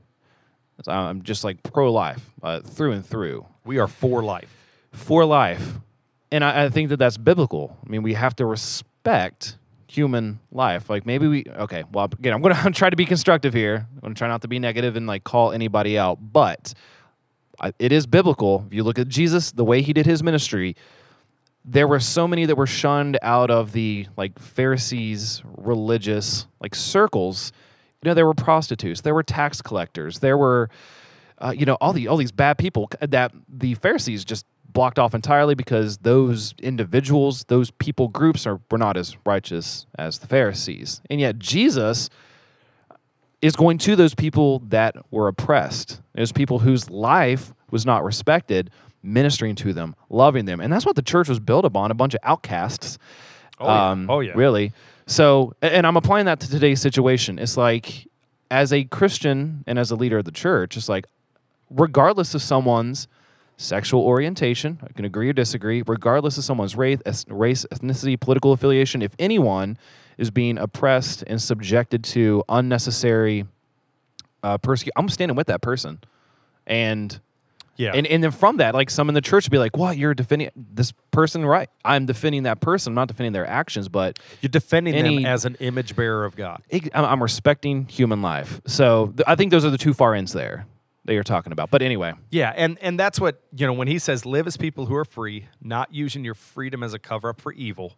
[0.83, 4.55] So I'm just like pro life uh, through and through, We are for life.
[4.93, 5.75] for life.
[6.31, 7.77] And I, I think that that's biblical.
[7.85, 9.57] I mean, we have to respect
[9.89, 10.89] human life.
[10.91, 13.87] Like maybe we, okay, well, again, I'm going to try to be constructive here.
[13.95, 16.19] I'm going to try not to be negative and like call anybody out.
[16.33, 16.75] But
[17.61, 18.65] I- it is biblical.
[18.67, 20.77] If you look at Jesus, the way he did his ministry,
[21.71, 27.53] there were so many that were shunned out of the like Pharisees religious like circles.
[28.03, 30.71] You know, there were prostitutes, there were tax collectors, there were
[31.39, 35.15] uh, you know all the all these bad people that the Pharisees just blocked off
[35.15, 41.03] entirely because those individuals, those people groups are were not as righteous as the Pharisees.
[41.11, 42.09] And yet Jesus
[43.43, 48.71] is going to those people that were oppressed, those people whose life was not respected,
[49.09, 50.61] ministering to them, loving them.
[50.61, 52.99] And that's what the church was built upon a bunch of outcasts.
[53.59, 53.91] Oh, yeah.
[53.91, 54.33] Um, Oh, yeah.
[54.35, 54.73] Really.
[55.07, 57.39] So, and I'm applying that to today's situation.
[57.39, 58.07] It's like,
[58.51, 61.07] as a Christian and as a leader of the church, it's like,
[61.71, 63.09] regardless of someone's
[63.57, 69.03] sexual orientation, I can agree or disagree, regardless of someone's race, race, ethnicity, political affiliation,
[69.03, 69.77] if anyone
[70.17, 73.47] is being oppressed and subjected to unnecessary
[74.43, 76.01] uh, persecution, I'm standing with that person.
[76.67, 77.19] And
[77.79, 77.93] Yeah.
[77.95, 79.97] and and then from that, like some in the church would be like, "What?
[79.97, 81.71] You're defending this person, right?
[81.85, 82.91] I'm defending that person.
[82.91, 86.37] I'm not defending their actions, but You're defending any- them as an image bearer of
[86.37, 86.61] God.
[86.93, 88.61] I'm, I'm respecting human life.
[88.67, 90.67] So th- I think those are the two far ends there
[91.05, 91.71] that you're talking about.
[91.71, 94.87] But anyway, Yeah, and and that's what you know when he says, "Live as people
[94.87, 97.95] who are free, not using your freedom as a cover up for evil,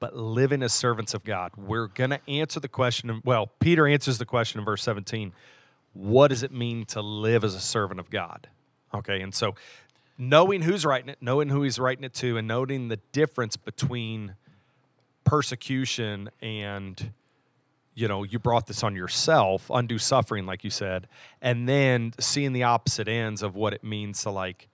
[0.00, 3.22] but living as servants of God." We're gonna answer the question.
[3.24, 5.32] Well, Peter answers the question in verse 17.
[5.94, 8.48] What does it mean to live as a servant of God?
[8.94, 9.54] Okay, and so
[10.16, 14.36] knowing who's writing it, knowing who he's writing it to, and noting the difference between
[15.24, 17.12] persecution and
[17.94, 21.06] you know, you brought this on yourself, undue suffering, like you said,
[21.40, 24.68] and then seeing the opposite ends of what it means to like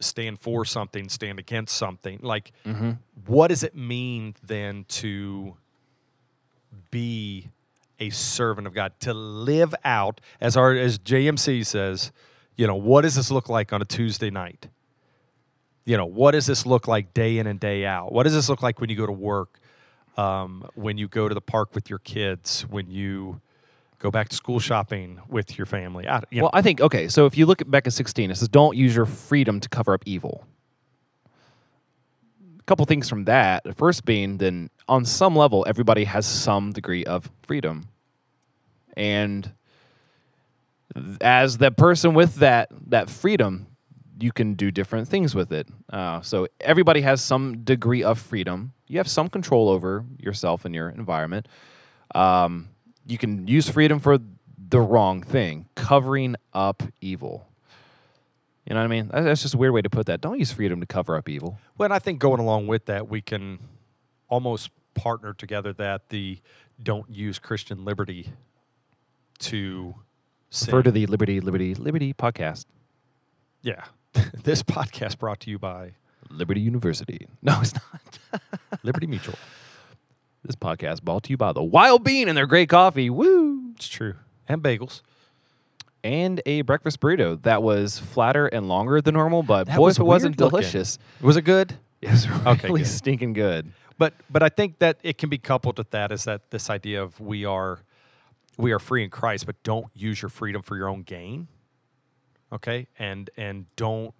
[0.00, 2.18] stand for something, stand against something.
[2.22, 2.92] Like, mm-hmm.
[3.26, 5.56] what does it mean then to
[6.90, 7.48] be
[7.98, 12.12] a servant of God, to live out, as our as JMC says,
[12.60, 14.68] you know, what does this look like on a Tuesday night?
[15.84, 18.12] You know, what does this look like day in and day out?
[18.12, 19.60] What does this look like when you go to work?
[20.16, 23.40] um, when you go to the park with your kids, when you
[23.98, 26.06] go back to school shopping with your family.
[26.08, 27.08] I, you know, well, I think okay.
[27.08, 29.94] So if you look at Becca 16, it says, "Don't use your freedom to cover
[29.94, 30.46] up evil."
[32.58, 33.64] A couple things from that.
[33.64, 37.88] The first being, then on some level, everybody has some degree of freedom,
[38.96, 39.52] and
[41.20, 43.66] as the person with that that freedom,
[44.18, 45.68] you can do different things with it.
[45.92, 48.72] Uh, so everybody has some degree of freedom.
[48.86, 51.48] You have some control over yourself and your environment.
[52.14, 52.70] Um,
[53.06, 54.18] you can use freedom for
[54.68, 57.46] the wrong thing, covering up evil.
[58.66, 59.10] You know what I mean?
[59.12, 60.20] That's just a weird way to put that.
[60.20, 61.58] Don't use freedom to cover up evil.
[61.76, 63.58] well, and I think going along with that, we can
[64.28, 66.38] almost partner together that the
[66.82, 68.32] don't use Christian liberty
[69.40, 69.94] to
[70.50, 70.74] sin.
[70.74, 72.66] Refer to the Liberty, Liberty, Liberty podcast.
[73.62, 73.84] yeah.
[74.42, 75.92] this podcast brought to you by
[76.28, 77.26] Liberty University.
[77.42, 78.40] No, it's not.
[78.82, 79.36] Liberty Mutual.
[80.44, 83.08] This podcast brought to you by the Wild Bean and their great coffee.
[83.10, 83.70] Woo!
[83.76, 84.14] It's true.
[84.48, 85.02] And bagels.
[86.02, 89.42] and a breakfast burrito that was flatter and longer than normal.
[89.44, 90.50] But That boy, was if it wasn't looking.
[90.50, 91.74] delicious, Was it good?
[92.02, 92.88] it was Okay, really good.
[92.88, 93.70] stinking good.
[93.98, 97.02] But but I think that it can be coupled with that is that this idea
[97.02, 97.80] of we are
[98.56, 101.48] we are free in Christ, but don't use your freedom for your own gain.
[102.52, 102.88] Okay?
[102.98, 104.14] And and don't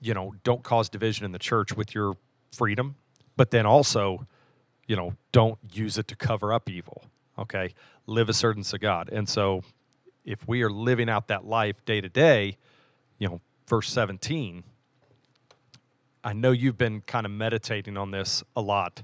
[0.00, 2.16] you know, don't cause division in the church with your
[2.52, 2.96] freedom,
[3.36, 4.26] but then also,
[4.86, 7.04] you know, don't use it to cover up evil.
[7.38, 7.74] Okay?
[8.06, 9.08] Live a servants of God.
[9.10, 9.62] And so
[10.24, 12.56] if we are living out that life day to day,
[13.18, 14.62] you know, verse 17,
[16.24, 19.02] I know you've been kind of meditating on this a lot.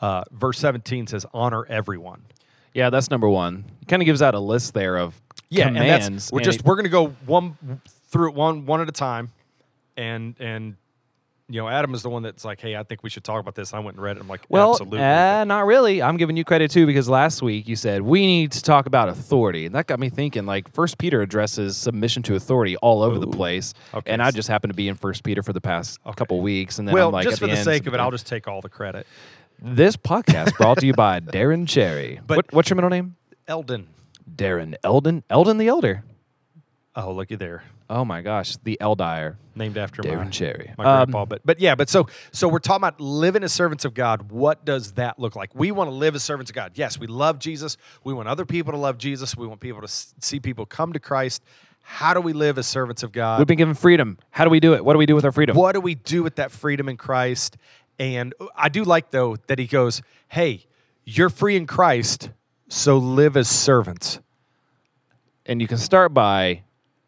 [0.00, 2.22] Uh, verse 17 says, honor everyone.
[2.76, 3.64] Yeah, that's number one.
[3.80, 6.14] It kind of gives out a list there of Yeah, and commands.
[6.16, 7.56] that's, we're and just we're going to go one
[8.10, 9.30] through it one one at a time,
[9.96, 10.76] and and
[11.48, 13.54] you know Adam is the one that's like, hey, I think we should talk about
[13.54, 13.72] this.
[13.72, 14.20] I went and read it.
[14.20, 14.98] I'm like, well, absolutely.
[15.00, 16.02] uh, not really.
[16.02, 19.08] I'm giving you credit too because last week you said we need to talk about
[19.08, 20.44] authority, and that got me thinking.
[20.44, 24.10] Like First Peter addresses submission to authority all over the place, Okay.
[24.10, 26.14] and I just happened to be in First Peter for the past Okay.
[26.14, 28.10] couple weeks, and then well, I'm like, just for the end, sake of it, I'll
[28.10, 29.06] just take all the credit.
[29.60, 32.20] This podcast brought to you by Darren Cherry.
[32.26, 33.16] But- what, what's your middle name?
[33.48, 33.88] Eldon.
[34.34, 35.22] Darren Eldon.
[35.30, 36.02] Eldon the Elder.
[36.98, 39.36] Oh, looky there, Oh my gosh, the Eldire.
[39.54, 40.72] named after Darren my, Cherry.
[40.78, 41.24] my Um, grandpa.
[41.26, 44.32] But but yeah, but so so we're talking about living as servants of God.
[44.32, 45.54] What does that look like?
[45.54, 46.72] We want to live as servants of God.
[46.74, 47.76] Yes, we love Jesus.
[48.02, 49.36] We want other people to love Jesus.
[49.36, 51.42] We want people to s- see people come to Christ.
[51.82, 53.38] How do we live as servants of God?
[53.38, 54.18] We've been given freedom.
[54.30, 54.84] How do we do it?
[54.84, 55.56] What do we do with our freedom?
[55.56, 57.56] what do we do with that freedom in Christ?
[57.98, 60.66] And I do like though that he goes, "Hey,
[61.04, 62.30] you're free in Christ,
[62.68, 64.20] so live as servants."
[65.46, 66.62] And you can start by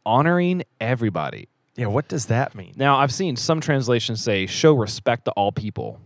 [0.07, 1.49] honoring everybody.
[1.77, 2.73] Yeah, what does that mean?
[2.77, 6.01] Now, I've seen some translations say show respect to all people,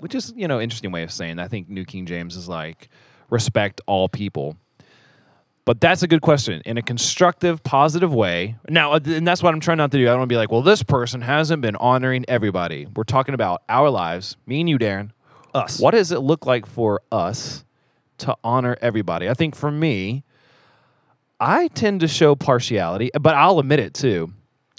[0.00, 1.36] which is, you know, interesting way of saying.
[1.36, 1.44] that.
[1.44, 2.88] I think New King James is like
[3.30, 4.56] respect all people.
[5.64, 8.56] But that's a good question in a constructive, positive way.
[8.68, 10.04] Now, uh, and that's what I'm trying not to do.
[10.04, 12.88] I don't want to be like, well, this person hasn't been honoring everybody.
[12.96, 15.10] We're talking about our lives, me and you, Darren.
[15.54, 15.78] Us.
[15.78, 17.64] What does it look like for us
[18.18, 19.28] to honor everybody?
[19.28, 20.24] I think for me,
[21.38, 24.32] I tend to show partiality, but I'll admit it too.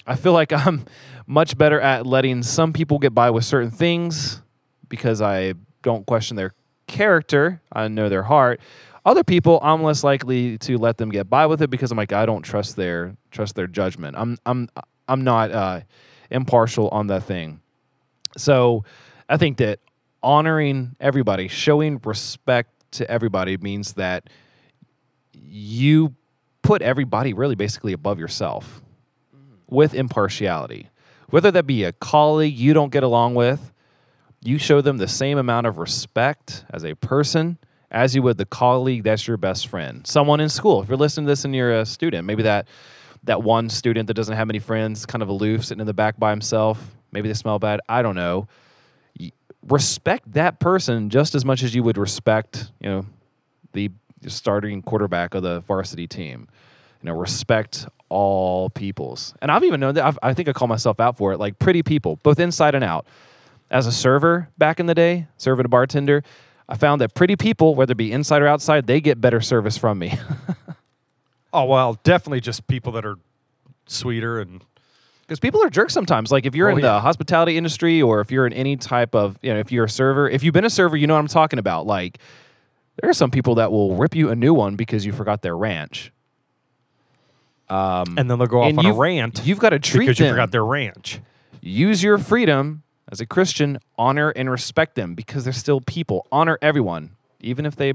[0.06, 0.84] I feel like I'm
[1.26, 4.42] much better at letting some people get by with certain things
[4.88, 6.52] because I don't question their
[6.86, 7.62] character.
[7.72, 8.60] I know their heart.
[9.04, 12.12] Other people, I'm less likely to let them get by with it because I'm like
[12.12, 14.16] I don't trust their trust their judgment.
[14.18, 14.68] I'm I'm
[15.08, 15.80] I'm not uh,
[16.30, 17.60] impartial on that thing.
[18.36, 18.84] So
[19.28, 19.80] I think that
[20.22, 24.30] honoring everybody, showing respect to everybody means that
[25.32, 26.14] you
[26.62, 28.80] put everybody really basically above yourself
[29.68, 30.88] with impartiality.
[31.28, 33.72] Whether that be a colleague you don't get along with,
[34.42, 37.58] you show them the same amount of respect as a person
[37.94, 40.06] as you would the colleague that's your best friend.
[40.06, 42.66] Someone in school, if you're listening to this and you're a student, maybe that
[43.22, 46.18] that one student that doesn't have many friends, kind of aloof, sitting in the back
[46.18, 48.48] by himself, maybe they smell bad, I don't know.
[49.66, 53.06] Respect that person just as much as you would respect, you know,
[53.72, 53.90] the
[54.26, 56.48] starting quarterback of the varsity team.
[57.00, 59.34] You know, respect all peoples.
[59.40, 61.58] And I've even known that I've, I think I call myself out for it, like
[61.58, 63.06] pretty people, both inside and out.
[63.70, 66.22] As a server back in the day, serving a bartender,
[66.68, 69.76] I found that pretty people, whether it be inside or outside, they get better service
[69.76, 70.18] from me.
[71.56, 73.16] Oh well, definitely just people that are
[73.86, 74.60] sweeter and
[75.20, 76.32] Because people are jerks sometimes.
[76.32, 76.94] Like if you're Oh, in yeah.
[76.94, 79.88] the hospitality industry or if you're in any type of, you know, if you're a
[79.88, 81.86] server, if you've been a server, you know what I'm talking about.
[81.86, 82.18] Like
[83.00, 85.56] there are some people that will rip you a new one because you forgot their
[85.56, 86.10] ranch.
[87.68, 90.26] Um, and then they'll go off on a rant You've got to treat because them.
[90.26, 91.20] you forgot their ranch.
[91.60, 92.82] use your freedom
[93.14, 96.26] as a Christian, honor and respect them because they're still people.
[96.32, 97.88] Honor everyone, even if they,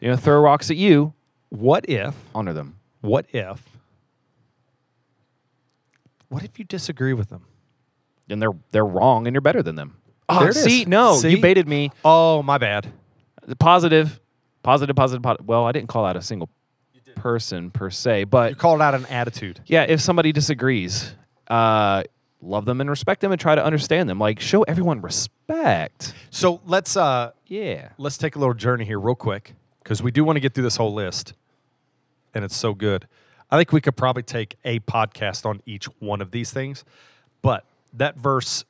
[0.00, 1.12] you know, throw rocks at you.
[1.50, 2.14] What if?
[2.34, 2.78] Honor them.
[3.02, 3.62] What if?
[6.28, 7.44] What if you disagree with them?
[8.30, 9.96] And they're they're wrong, and you're better than them.
[10.28, 10.64] Oh, There it is.
[10.64, 11.30] see, no, See?
[11.30, 11.90] you baited me.
[12.04, 12.92] Oh, my bad.
[13.58, 14.20] Positive,
[14.62, 15.46] positive, positive, positive.
[15.46, 16.50] Well, I didn't call out a single
[17.16, 19.60] person per se, but You called out an attitude.
[19.66, 21.14] yeah, if somebody disagrees,
[21.48, 22.02] uh,
[22.40, 24.18] love them and respect them, and try to understand them.
[24.18, 26.14] Like show everyone respect.
[26.30, 27.90] So let's uh Yeah.
[27.98, 30.64] let's take a little journey here real quick because we do want to get through
[30.64, 31.34] this whole list,
[32.34, 33.06] and it's so good.
[33.50, 36.84] I think we could probably take a podcast on each one of these things,
[37.40, 38.64] but that verse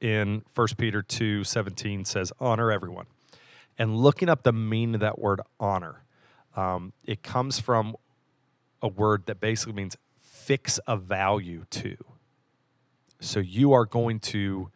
[0.00, 3.06] in 1 Peter 2 17 says, Honor everyone.
[3.78, 6.02] And looking up the meaning of that word honor,
[6.54, 7.96] um, it comes from
[8.80, 11.96] a word that basically means fix a value to.
[13.22, 14.70] So you are going to,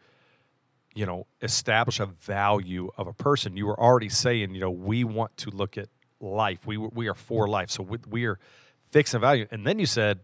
[0.95, 3.57] you know, establish a value of a person.
[3.57, 6.65] You were already saying, you know, we want to look at life.
[6.65, 7.69] We we are for life.
[7.69, 8.39] So we, we are
[8.91, 9.47] fixing value.
[9.51, 10.21] And then you said,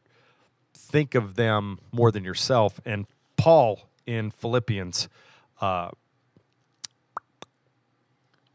[0.74, 2.80] think of them more than yourself.
[2.86, 3.06] And
[3.38, 5.10] Paul in Philippians,
[5.62, 5.90] uh,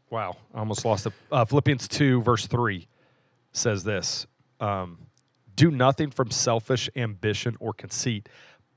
[0.09, 1.13] wow, I almost lost it.
[1.31, 2.87] Uh, Philippians two verse three
[3.51, 4.27] says this:
[4.59, 4.97] um,
[5.55, 8.27] Do nothing from selfish ambition or conceit,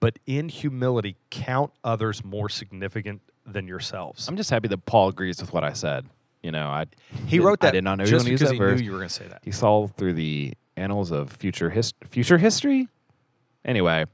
[0.03, 4.27] but in humility count others more significant than yourselves.
[4.27, 6.07] I'm just happy that Paul agrees with what I said.
[6.43, 6.87] You know, I
[7.29, 7.69] he wrote that.
[7.69, 8.81] I did not know just you were because going to use he that verse.
[8.81, 9.43] knew you were going to say that.
[9.45, 12.89] He saw through the annals of future his, future history.
[13.65, 14.07] Anyway,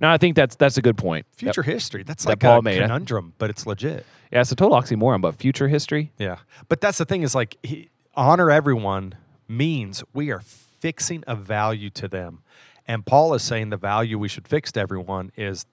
[0.00, 1.26] no, I think that's that's a good point.
[1.32, 2.04] Future history.
[2.04, 2.80] That's That like Paul a made.
[2.80, 4.06] conundrum, but it's legit.
[4.30, 6.12] Yeah, it's a total oxymoron, but future history.
[6.16, 6.36] Yeah.
[6.68, 9.14] But that's the thing is like he, honor everyone
[9.48, 12.42] means we are fixing a value to them.
[12.86, 15.64] And Paul is saying the value we should fix to everyone is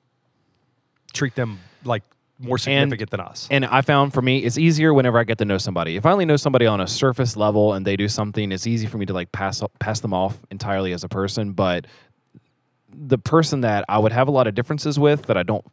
[1.13, 2.04] treat them like
[2.39, 3.47] more significant than us.
[3.52, 5.95] And I found for me, it's easier whenever I get to know somebody.
[5.95, 8.88] If I only know somebody on a surface level and they do something, it's easy
[8.88, 11.54] for me to like pass pass them off entirely as a person.
[11.54, 11.86] But
[12.93, 15.65] the person that I would have a lot of differences with that I don't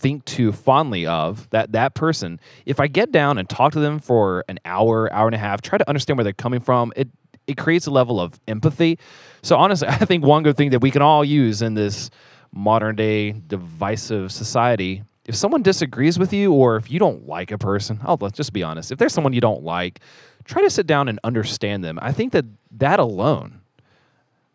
[0.00, 3.98] think too fondly of that that person if i get down and talk to them
[3.98, 7.06] for an hour hour and a half try to understand where they're coming from it
[7.50, 8.98] it creates a level of empathy
[9.42, 12.10] so honestly i think one good thing that we can all use in this
[12.52, 17.58] modern day divisive society if someone disagrees with you or if you don't like a
[17.58, 20.00] person oh let's just be honest if there's someone you don't like
[20.44, 23.60] try to sit down and understand them i think that that alone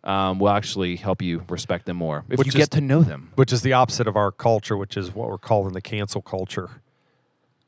[0.03, 3.01] um, will actually help you respect them more if Which you is- get to know
[3.01, 6.21] them which is the opposite of our culture, which is what we're calling the cancel
[6.21, 6.69] culture.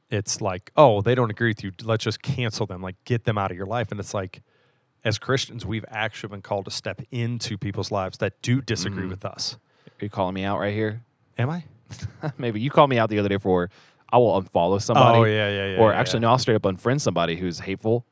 [0.09, 1.71] It's like, oh, they don't agree with you.
[1.83, 3.91] Let's just cancel them, like get them out of your life.
[3.91, 4.41] And it's like,
[5.07, 9.09] as Christians, we've actually been called to step into people's lives that do disagree Mm-hmm.
[9.09, 9.57] with us.
[10.01, 11.01] are you calling me out right here
[11.37, 11.63] Am I?
[12.37, 13.69] Maybe you called me out the other day for
[14.11, 15.17] I will unfollow somebody.
[15.19, 16.27] Oh, yeah, yeah, yeah, Or yeah, actually, yeah.
[16.27, 18.05] no, I'll straight up unfriend somebody who's hateful,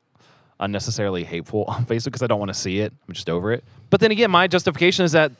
[0.60, 2.92] unnecessarily hateful on Facebook because I don't want to see it.
[3.08, 3.64] I'm just over it.
[3.90, 5.32] But then again, my justification is that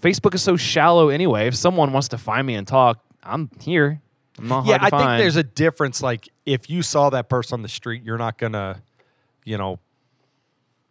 [0.00, 1.46] Facebook is so shallow anyway.
[1.48, 4.00] If someone wants to find me and talk, I'm here.
[4.38, 6.02] I'm not yeah, I think there's a difference.
[6.02, 8.82] Like, if you saw that person on the street, you're not gonna,
[9.44, 9.78] you know,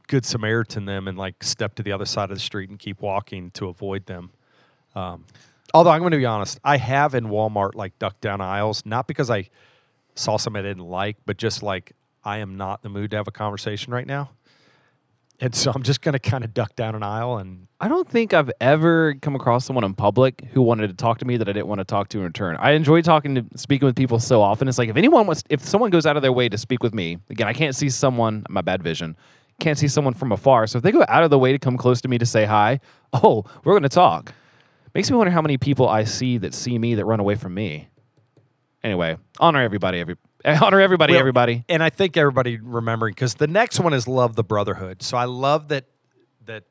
[0.08, 3.02] good Samaritan them and like step to the other side of the street and keep
[3.02, 4.32] walking to avoid them.
[4.96, 5.26] Um,
[5.74, 9.08] although I'm going to be honest, I have in Walmart like ducked down aisles, not
[9.08, 9.50] because I
[10.16, 13.18] saw somebody I didn't like, but just like I am not in the mood to
[13.18, 14.32] have a conversation right now.
[15.42, 18.10] And so I'm just going to kind of duck down an aisle and I don't
[18.10, 21.50] think I've ever come across someone in public who wanted to talk to me that
[21.50, 22.56] I didn't want to talk to in return.
[22.58, 24.70] I enjoy talking to speaking with people so often.
[24.70, 26.94] It's like if anyone wants, if someone goes out of their way to speak with
[26.94, 28.46] me, again, I can't see someone.
[28.50, 29.18] My bad vision.
[29.60, 30.68] Can't see someone from afar.
[30.68, 32.46] So if they go out of the way to come close to me to say
[32.46, 32.80] hi,
[33.14, 34.34] oh, we're going to talk.
[34.94, 37.54] Makes me wonder how many people I see that see me that run away from
[37.54, 37.90] me.
[38.84, 40.00] Anyway, honor everybody.
[40.00, 40.16] Every
[40.46, 41.14] honor everybody.
[41.14, 41.66] Well, everybody.
[41.68, 45.02] And I think everybody remembering because the next one is love the brotherhood.
[45.02, 45.86] So I love that
[46.46, 46.64] that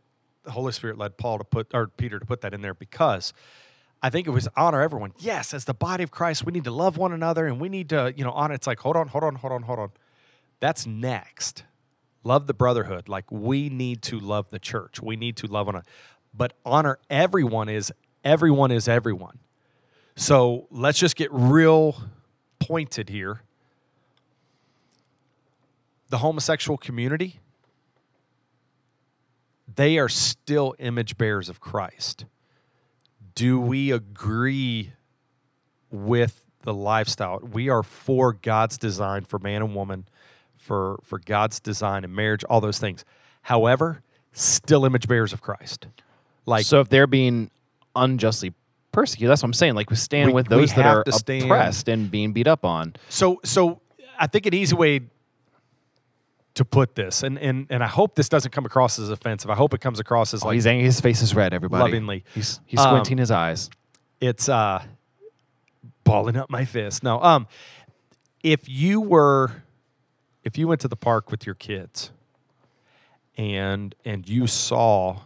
[0.44, 3.32] the Holy Spirit led Paul to put or Peter to put that in there because
[4.02, 5.12] I think it was honor everyone.
[5.18, 7.88] Yes, as the body of Christ, we need to love one another and we need
[7.88, 8.54] to, you know, honor.
[8.54, 9.90] It's like hold on, hold on, hold on, hold on.
[10.60, 11.64] That's next.
[12.24, 13.08] Love the brotherhood.
[13.08, 15.00] Like we need to love the church.
[15.00, 15.88] We need to love one another.
[16.32, 17.92] But honor everyone is
[18.24, 19.38] everyone is everyone.
[20.16, 21.96] So let's just get real
[22.58, 23.42] pointed here
[26.14, 27.40] the homosexual community,
[29.74, 32.24] they are still image bearers of Christ.
[33.34, 34.92] Do we agree
[35.90, 37.40] with the lifestyle?
[37.40, 40.06] We are for God's design for man and woman,
[40.64, 43.04] for, for God's design and marriage, all those things.
[43.42, 45.86] However, still image bearers of Christ.
[46.46, 47.50] Like so if they're being
[47.94, 48.52] unjustly
[48.92, 49.74] persecuted, that's what I'm saying.
[49.74, 52.94] Like we stand We- with those that are stand- oppressed and being beat up on.
[53.08, 53.80] So so
[54.18, 55.00] I think an easy way
[56.54, 59.50] to put this, and and and I hope this doesn't come across as offensive.
[59.50, 60.84] I hope it comes across as Oh, like he's angry.
[60.84, 61.52] His face is red.
[61.52, 62.24] Everybody, Lovingly.
[62.34, 63.70] He's he's Um, squinting his eyes.
[64.20, 64.82] it's uh
[66.04, 67.02] balling up my fist.
[67.02, 67.46] No, um
[68.42, 69.63] if you were
[70.44, 72.10] if you went to the park with your kids
[73.36, 75.20] and and you saw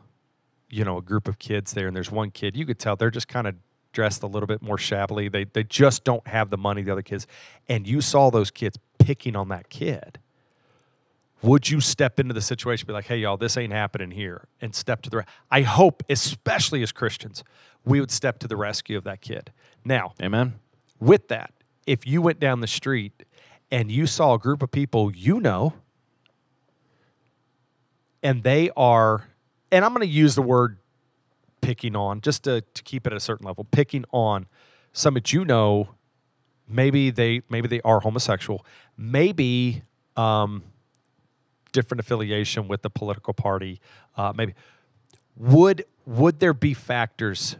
[0.70, 3.10] you know a group of kids there and there's one kid you could tell they're
[3.10, 3.54] just kind of
[3.92, 5.28] dressed a little bit more shabbily.
[5.28, 7.26] They they just don't have the money the other kids.
[7.68, 10.18] And you saw those kids picking on that kid.
[11.42, 14.46] Would you step into the situation and be like hey y'all this ain't happening here
[14.60, 17.44] and step to the re- i hope especially as christians
[17.84, 19.52] we would step to the rescue of that kid.
[19.84, 20.54] Now Amen.
[21.00, 21.52] with that,
[21.86, 23.22] if you went down the street
[23.70, 25.74] and you saw a group of people you know,
[28.22, 29.28] and they are,
[29.70, 30.78] and I'm going to use the word
[31.60, 34.46] picking on just to, to keep it at a certain level, picking on
[34.92, 35.90] some that you know,
[36.68, 38.64] maybe they maybe they are homosexual,
[38.96, 39.82] maybe
[40.16, 40.62] um,
[41.72, 43.80] different affiliation with the political party,
[44.16, 44.54] uh, maybe
[45.36, 47.56] would would there be factors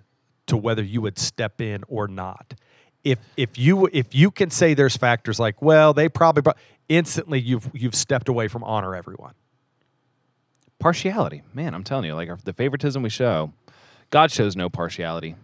[0.47, 2.55] to whether you would step in or not?
[3.05, 6.55] If if you if you can say there's factors like well they probably pro-
[6.89, 9.35] instantly you've you've stepped away from honor everyone.
[10.79, 11.75] partiality, man.
[11.75, 13.53] I'm telling you, like our, the favoritism we show,
[14.11, 15.37] God shows no partiality.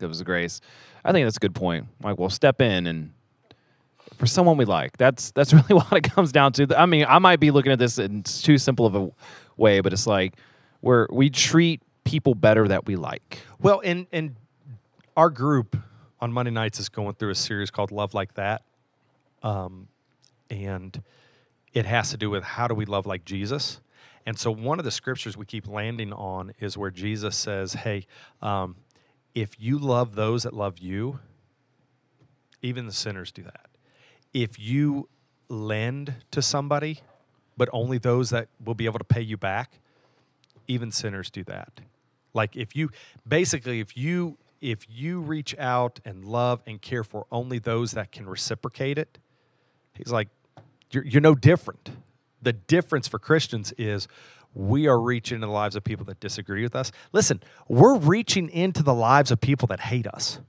[0.00, 0.60] It was a grace.
[1.04, 1.86] I think that's a good point.
[2.02, 3.12] Like, we'll step in and
[4.16, 4.96] for someone we like.
[4.96, 6.68] That's that's really what it comes down to.
[6.78, 9.10] I mean, I might be looking at this in too simple of a
[9.56, 10.34] way, but it's like
[10.82, 13.40] we're we treat people better that we like.
[13.60, 14.36] Well, and and
[15.16, 15.76] our group
[16.24, 18.62] on Monday nights is going through a series called Love Like That,
[19.42, 19.88] um,
[20.48, 21.02] and
[21.74, 23.78] it has to do with how do we love like Jesus.
[24.24, 28.06] And so one of the scriptures we keep landing on is where Jesus says, "Hey,
[28.40, 28.76] um,
[29.34, 31.20] if you love those that love you,
[32.62, 33.66] even the sinners do that.
[34.32, 35.10] If you
[35.50, 37.00] lend to somebody,
[37.58, 39.78] but only those that will be able to pay you back,
[40.68, 41.80] even sinners do that.
[42.32, 42.88] Like if you
[43.28, 48.10] basically if you if you reach out and love and care for only those that
[48.10, 49.18] can reciprocate it,
[49.92, 50.28] he's like
[50.90, 51.90] you're, you're no different.
[52.40, 54.08] The difference for Christians is
[54.54, 56.92] we are reaching into the lives of people that disagree with us.
[57.12, 60.40] Listen, we're reaching into the lives of people that hate us.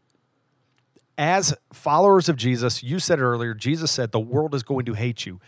[1.17, 5.25] As followers of Jesus, you said earlier, Jesus said the world is going to hate
[5.25, 5.41] you.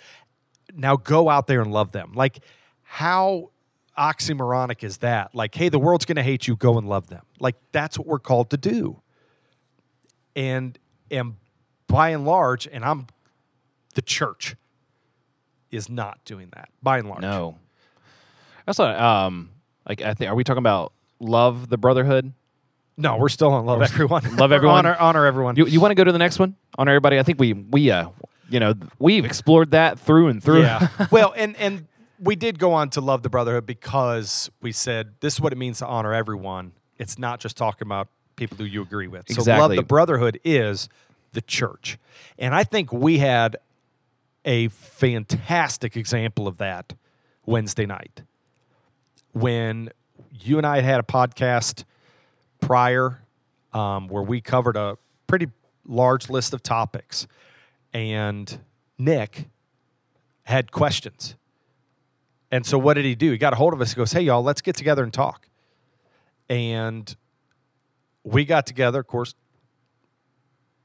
[0.76, 2.12] Now go out there and love them.
[2.14, 2.40] Like,
[2.84, 3.52] how
[3.98, 5.34] oxymoronic is that?
[5.34, 7.24] Like, hey, the world's going to hate you, go and love them.
[7.40, 9.02] Like, that's what we're called to do.
[10.36, 10.78] And
[11.10, 11.36] and
[11.88, 13.08] by and large, and I'm
[13.96, 14.56] the church
[15.72, 17.22] is not doing that by and large.
[17.22, 17.58] No,
[18.66, 19.00] that's not.
[19.00, 19.50] Um,
[19.88, 22.34] like I think, are we talking about love the brotherhood?
[22.98, 24.36] No, we're still on love everyone.
[24.36, 24.86] Love everyone.
[24.86, 25.56] honor, honor everyone.
[25.56, 27.20] You you want to go to the next one on everybody?
[27.20, 28.10] I think we we uh
[28.50, 30.62] you know we've explored that through and through.
[30.62, 30.88] Yeah.
[31.12, 31.88] well, and and
[32.20, 35.58] we did go on to love the brotherhood because we said this is what it
[35.58, 36.74] means to honor everyone.
[36.98, 39.32] It's not just talking about people who you agree with.
[39.32, 40.90] So love the brotherhood is
[41.34, 41.98] the church.
[42.40, 43.58] And I think we had
[44.46, 46.94] a fantastic example of that
[47.46, 48.24] Wednesday night.
[49.34, 49.92] When
[50.32, 51.84] you and I had a podcast
[52.60, 53.22] prior
[53.74, 54.98] um, where we covered a
[55.28, 55.48] pretty
[55.86, 57.28] large list of topics.
[57.94, 58.60] And
[58.98, 59.46] Nick
[60.44, 61.36] had questions.
[62.52, 63.32] And so what did he do?
[63.32, 63.92] He got a hold of us.
[63.92, 65.50] He goes, Hey, y'all, let's get together and talk.
[66.50, 67.14] And
[68.24, 69.36] we got together, of course,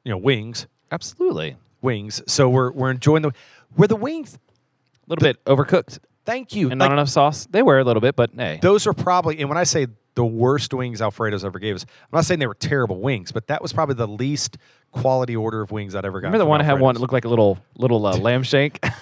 [0.05, 1.57] you know, wings, absolutely.
[1.81, 2.21] wings.
[2.27, 3.33] So we're, we're enjoying the,
[3.77, 6.71] were the wings, A little bit overcooked thank you.
[6.71, 7.47] and Like, not enough sauce.
[7.47, 10.25] They were a little bit, but hey, those are probably, and when I say the
[10.25, 13.63] worst wings Alfredo's ever gave us, I'm not saying they were terrible wings, but that
[13.63, 14.59] was probably the least
[14.91, 16.29] quality order of wings I'd ever got.
[16.29, 18.85] remember the one that had one that looked like a little little uh, lamb shank.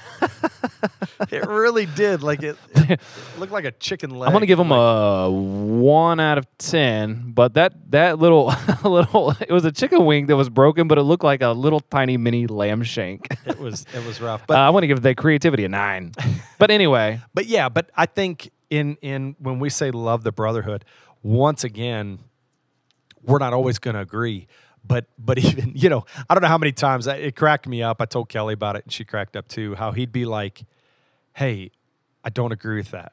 [1.31, 2.23] It really did.
[2.23, 3.01] Like it, it
[3.39, 4.29] looked like a chicken leg.
[4.29, 8.53] I'm gonna give them a one out of ten, but that that little
[8.85, 11.81] little it was a chicken wing that was broken, but it looked like a little
[11.81, 13.29] tiny mini lamb shank.
[13.45, 16.13] It was it was rough, Uh, but I want to give the creativity a nine.
[16.59, 20.85] but anyway, but yeah, but I think in in when we say love the brotherhood,
[21.23, 22.21] once again,
[23.23, 24.47] we're not always going to agree.
[24.87, 27.83] But but even you know, I don't know how many times I- it cracked me
[27.83, 28.01] up.
[28.01, 29.75] I told Kelly about it, and she cracked up too.
[29.75, 30.63] How he'd be like,
[31.35, 31.73] "Hey,
[32.25, 33.13] I don't agree with that."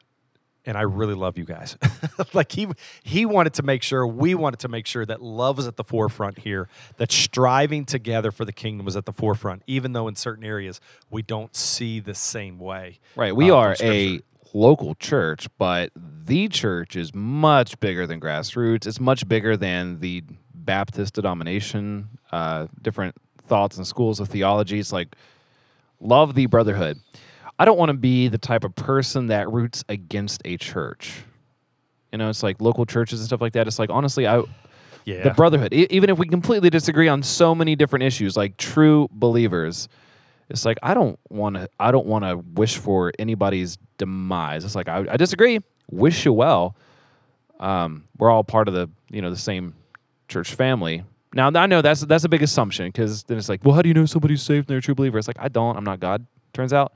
[0.66, 1.78] And I really love you guys.
[2.34, 2.68] like he
[3.02, 5.84] he wanted to make sure, we wanted to make sure that love was at the
[5.84, 10.16] forefront here, that striving together for the kingdom was at the forefront, even though in
[10.18, 13.00] certain areas we don't see the same way.
[13.16, 14.20] right, we uh, are a.
[14.54, 18.86] local church, but the church is much bigger than grassroots.
[18.88, 20.24] It's much bigger than the
[20.54, 22.10] Baptist denomination.
[22.32, 23.16] Uh, different
[23.48, 24.80] thoughts and schools of theology.
[24.80, 25.16] It's like
[26.00, 27.00] love the brotherhood.
[27.60, 31.24] I don't want to be the type of person that roots against a church.
[32.12, 33.68] You know, it's like local churches and stuff like that.
[33.68, 34.44] It's like honestly, I
[35.06, 35.24] Yeah.
[35.24, 35.74] the brotherhood.
[35.74, 39.88] E- even if we completely disagree on so many different issues, like true believers,
[40.50, 41.70] it's like I don't want to.
[41.80, 44.64] I don't want to wish for anybody's demise.
[44.66, 45.60] It's like I, I disagree.
[45.92, 46.76] Wish you well.
[47.60, 49.74] Um, we're all part of the you know the same
[50.28, 51.04] church family.
[51.34, 53.90] Now I know that's that's a big assumption because then it's like, well, how do
[53.90, 55.18] you know somebody's saved and they're a true believer?
[55.18, 55.76] It's like I don't.
[55.78, 56.26] I'm not God.
[56.54, 56.94] Turns out.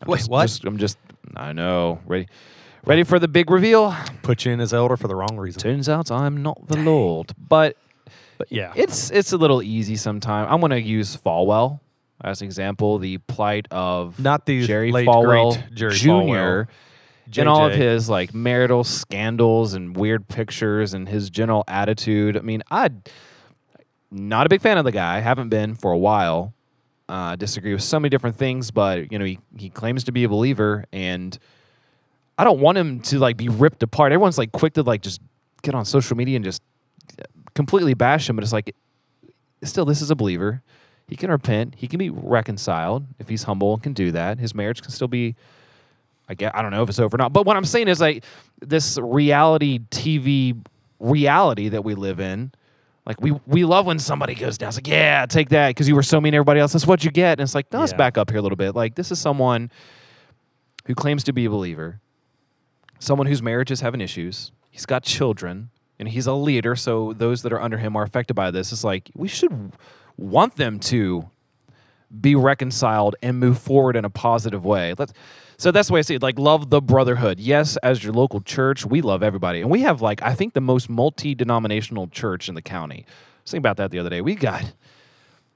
[0.00, 0.42] I'm Wait, just- what?
[0.46, 0.98] just- I'm just.
[1.36, 2.00] I know.
[2.06, 2.26] Ready.
[2.84, 3.94] Ready for the big reveal?
[4.22, 5.60] Put you in as elder for the wrong reason.
[5.60, 7.32] Turns out I'm not the Lord.
[7.38, 7.76] But
[8.38, 8.72] But yeah.
[8.74, 10.48] it's it's a little easy sometimes.
[10.50, 11.78] I'm going to use Falwell
[12.22, 12.98] as an example.
[12.98, 16.08] The plight of Not the Jerry late, Falwell great Jerry Jr.
[16.08, 16.68] Falwell.
[17.36, 22.36] and all of his like marital scandals and weird pictures and his general attitude.
[22.36, 22.90] I mean, I
[24.10, 25.20] not a big fan of the guy.
[25.20, 26.52] Haven't been for a while.
[27.08, 30.24] Uh, disagree with so many different things, but you know he he claims to be
[30.24, 31.38] a believer, and
[32.38, 34.12] I don't want him to like be ripped apart.
[34.12, 35.20] Everyone's like quick to like just
[35.62, 36.62] get on social media and just
[37.54, 38.74] completely bash him, but it's like
[39.62, 40.62] still this is a believer.
[41.12, 41.74] He can repent.
[41.76, 44.38] He can be reconciled if he's humble and can do that.
[44.38, 45.34] His marriage can still be
[46.26, 47.34] I guess I don't know if it's over or not.
[47.34, 48.24] But what I'm saying is like
[48.60, 50.58] this reality TV
[50.98, 52.50] reality that we live in.
[53.04, 54.68] Like we we love when somebody goes down.
[54.68, 56.72] It's like, yeah, take that because you were so mean to everybody else.
[56.72, 57.32] That's what you get.
[57.32, 57.98] And it's like, no, let's Yeah.
[57.98, 58.74] back up here a little bit.
[58.74, 59.70] Like this is someone
[60.86, 62.00] who claims to be a believer,
[63.00, 64.50] someone whose marriage is having issues.
[64.70, 66.74] He's got children, and he's a leader.
[66.74, 68.72] So those that are under him are affected by this.
[68.72, 69.72] It's like we should
[70.22, 71.28] want them to
[72.20, 74.94] be reconciled and move forward in a positive way.
[74.98, 75.12] Let's,
[75.56, 76.22] so that's the way I see it.
[76.22, 77.40] Like, love the brotherhood.
[77.40, 79.60] Yes, as your local church, we love everybody.
[79.60, 83.04] And we have, like, I think the most multi denominational church in the county.
[83.06, 83.12] I
[83.42, 84.20] was thinking about that the other day.
[84.20, 84.62] We got,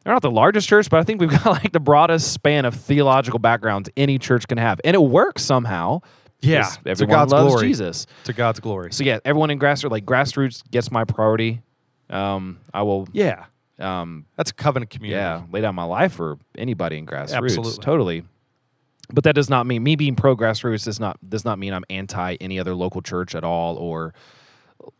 [0.05, 2.75] they're not the largest church, but I think we've got, like, the broadest span of
[2.75, 4.81] theological backgrounds any church can have.
[4.85, 6.01] And it works somehow.
[6.41, 7.69] Yeah, Everyone God's loves glory.
[7.69, 8.07] Jesus.
[8.25, 8.93] To God's glory.
[8.93, 11.63] So, yeah, everyone in grassroots, like, grassroots gets my priority.
[12.11, 13.47] Um, I will, yeah,
[13.79, 15.21] um, that's a covenant community.
[15.21, 17.37] yeah, lay down my life for anybody in grassroots.
[17.37, 17.85] Absolutely.
[17.85, 18.25] Totally.
[19.13, 21.85] But that does not mean me being pro grassroots does not does not mean I'm
[21.91, 24.15] anti any other local church at all or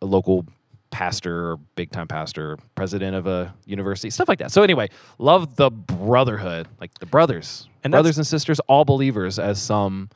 [0.01, 0.47] a local
[0.91, 4.53] pastor or big time pastor, president of a university, stuff like that.
[4.53, 9.61] So anyway, love the brotherhood, like the brothers, And brothers and sisters, all believers, as
[9.61, 10.11] some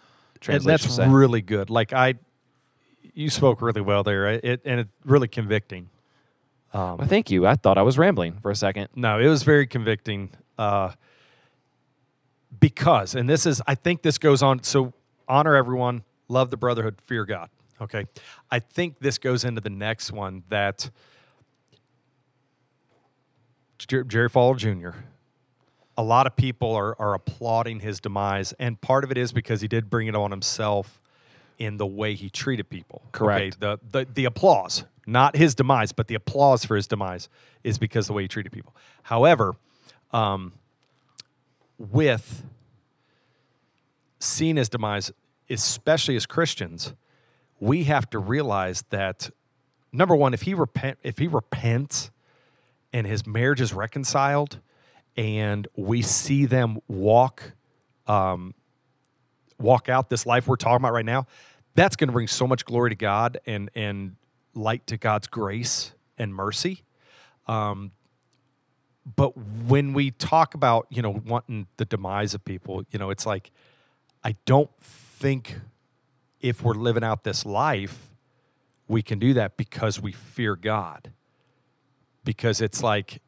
[0.49, 1.09] and that's say.
[1.09, 1.69] really good.
[1.69, 2.15] Like I,
[3.13, 4.29] you spoke really well there.
[4.29, 5.89] It and it's really convicting.
[6.73, 7.47] Um, well, thank you.
[7.47, 8.89] I thought I was rambling for a second.
[8.95, 10.31] No, it was very convicting.
[10.59, 10.93] Uh,
[12.59, 14.63] because, and this is, I think this goes on.
[14.63, 14.93] So
[15.29, 17.49] honor everyone, love the brotherhood, fear God.
[17.81, 18.07] Okay.
[18.51, 20.91] I think this goes into the next one that
[23.79, 24.99] Jerry Falwell Jr.
[25.97, 29.61] A lot of people are, are applauding his demise, and part of it is because
[29.61, 31.01] he did bring it on himself
[31.59, 33.03] in the way he treated people.
[33.13, 33.41] Correct.
[33.41, 37.29] Okay, the, the the applause, not his demise, but the applause for his demise
[37.65, 38.75] is because the way he treated people.
[39.05, 39.57] However,
[40.13, 40.53] um,
[41.79, 42.45] with
[44.19, 45.11] seeing his demise,
[45.49, 46.95] especially as Christians,
[47.59, 49.31] we have to realize that
[49.93, 52.11] number one, if he repent, if he repents,
[52.93, 54.61] and his marriage is reconciled,
[55.17, 57.53] and we see them walk,
[58.07, 58.55] um,
[59.59, 61.27] walk out this life we're talking about right now,
[61.75, 64.17] that's going to bring so much glory to God and and
[64.55, 66.83] light to God's grace and mercy.
[67.47, 67.93] Um,
[69.17, 73.27] but when we talk about you know wanting the demise of people, you know, it's
[73.27, 73.51] like
[74.23, 75.61] I don't think
[76.41, 78.11] if we're living out this life,
[78.89, 81.13] we can do that because we fear God.
[82.25, 83.23] Because it's like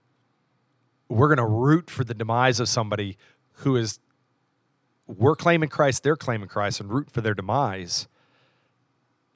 [1.08, 3.16] we're going to root for the demise of somebody
[3.56, 4.00] who is,
[5.06, 8.08] we're claiming Christ, they're claiming Christ, and root for their demise.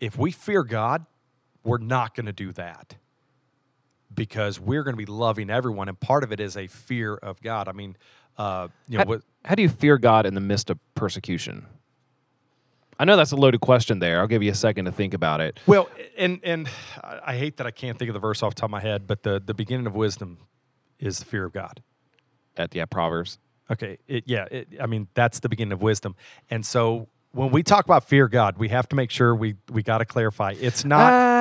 [0.00, 1.06] If we fear God,
[1.66, 2.96] we're not going to do that
[4.14, 5.88] because we're going to be loving everyone.
[5.88, 7.68] And part of it is a fear of God.
[7.68, 7.96] I mean,
[8.38, 11.66] uh, you know, How, what, how do you fear God in the midst of persecution?
[12.98, 14.20] I know that's a loaded question there.
[14.20, 15.60] I'll give you a second to think about it.
[15.66, 16.68] Well, and and
[17.02, 19.06] I hate that I can't think of the verse off the top of my head,
[19.06, 20.38] but the the beginning of wisdom
[20.98, 21.82] is the fear of God.
[22.56, 23.38] At yeah, Proverbs.
[23.70, 26.16] Okay, it, yeah, it, I mean that's the beginning of wisdom,
[26.48, 29.82] and so when we talk about fear God, we have to make sure we we
[29.82, 31.35] got to clarify it's not Ah,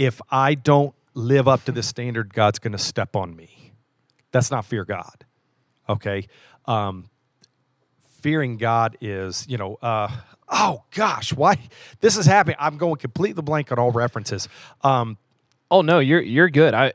[0.00, 3.72] if I don't live up to the standard, God's going to step on me.
[4.32, 5.26] That's not fear God.
[5.90, 6.26] Okay.
[6.64, 7.10] Um,
[8.22, 10.08] fearing God is, you know, uh,
[10.48, 11.58] oh gosh, why
[12.00, 12.56] this is happening?
[12.58, 14.48] I'm going completely blank on all references.
[14.82, 15.18] Um,
[15.70, 16.72] oh no, you're you're good.
[16.72, 16.94] I,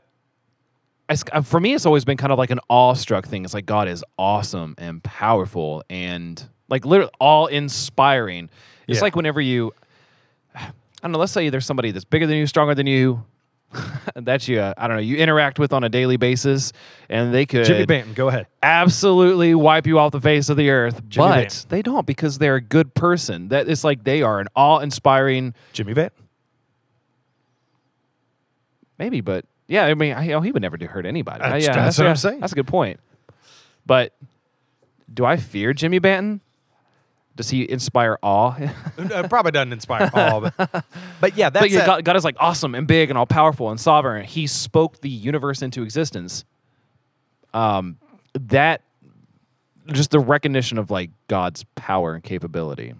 [1.08, 3.44] uh, for me, it's always been kind of like an awestruck thing.
[3.44, 8.50] It's like God is awesome and powerful and like literally all inspiring.
[8.88, 9.02] It's Yeah.
[9.02, 9.85] like whenever you, I
[11.06, 11.18] don't know.
[11.18, 13.24] Let's say there's somebody that's bigger than you, stronger than you.
[14.14, 16.72] that you, uh, I don't know, you interact with on a daily basis,
[17.08, 18.46] and they could Jimmy Banton, go ahead.
[18.62, 21.06] absolutely wipe you off the face of the earth.
[21.08, 21.68] Jimmy but Banton.
[21.68, 23.48] they don't because they're a good person.
[23.48, 25.54] That it's like they are an awe-inspiring.
[25.72, 26.10] Jimmy Banton.
[28.98, 31.40] Maybe, but yeah, I mean, I, oh, he would never do hurt anybody.
[31.40, 32.40] That's- yeah, that's what yeah, I'm saying.
[32.40, 33.00] That's a good point.
[33.84, 34.14] But
[35.12, 36.40] do I fear Jimmy Banton?
[37.36, 38.56] Does he inspire awe?
[38.98, 40.56] Uh, probably doesn't inspire all, but,
[41.20, 41.86] but yeah, that's but yeah, it.
[41.86, 44.24] God, God is like awesome and big and all powerful and sovereign.
[44.24, 46.44] He spoke the universe into existence.
[47.54, 47.98] Um,
[48.34, 48.82] that
[49.92, 52.94] just the recognition of like God's power and capability.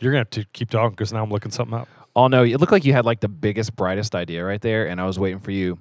[0.00, 1.88] You're gonna have to keep talking because now I'm looking something up.
[2.16, 5.00] Oh no, it looked like you had like the biggest, brightest idea right there, and
[5.00, 5.78] I was waiting for you.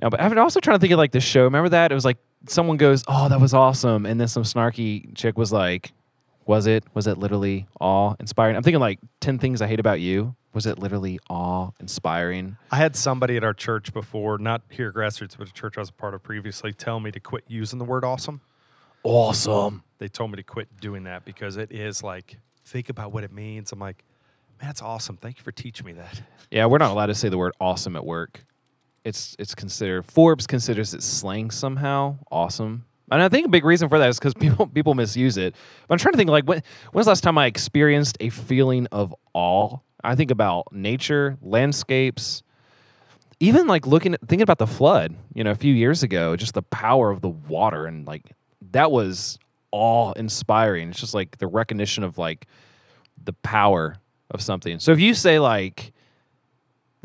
[0.00, 1.44] No, but I'm also trying to think of like the show.
[1.44, 1.90] Remember that?
[1.90, 2.18] It was like
[2.48, 5.92] someone goes, "Oh, that was awesome," and then some snarky chick was like,
[6.46, 6.84] "Was it?
[6.94, 10.36] Was it literally awe inspiring?" I'm thinking like Ten Things I Hate About You.
[10.52, 12.56] Was it literally awe inspiring?
[12.72, 15.80] I had somebody at our church before, not here at Grassroots, but a church I
[15.80, 18.40] was a part of previously, tell me to quit using the word awesome.
[19.02, 19.82] Awesome.
[19.98, 23.32] They told me to quit doing that because it is like, think about what it
[23.32, 23.70] means.
[23.70, 24.02] I'm like,
[24.58, 25.18] man, that's awesome.
[25.18, 26.22] Thank you for teaching me that.
[26.50, 28.44] Yeah, we're not allowed to say the word awesome at work.
[29.06, 32.16] It's it's considered Forbes considers it slang somehow.
[32.28, 32.84] Awesome.
[33.08, 35.54] And I think a big reason for that is because people people misuse it.
[35.86, 38.88] But I'm trying to think like when when's the last time I experienced a feeling
[38.90, 39.78] of awe?
[40.02, 42.42] I think about nature, landscapes,
[43.38, 46.54] even like looking at thinking about the flood, you know, a few years ago, just
[46.54, 48.32] the power of the water and like
[48.72, 49.38] that was
[49.70, 50.88] awe inspiring.
[50.88, 52.48] It's just like the recognition of like
[53.22, 53.98] the power
[54.32, 54.80] of something.
[54.80, 55.92] So if you say like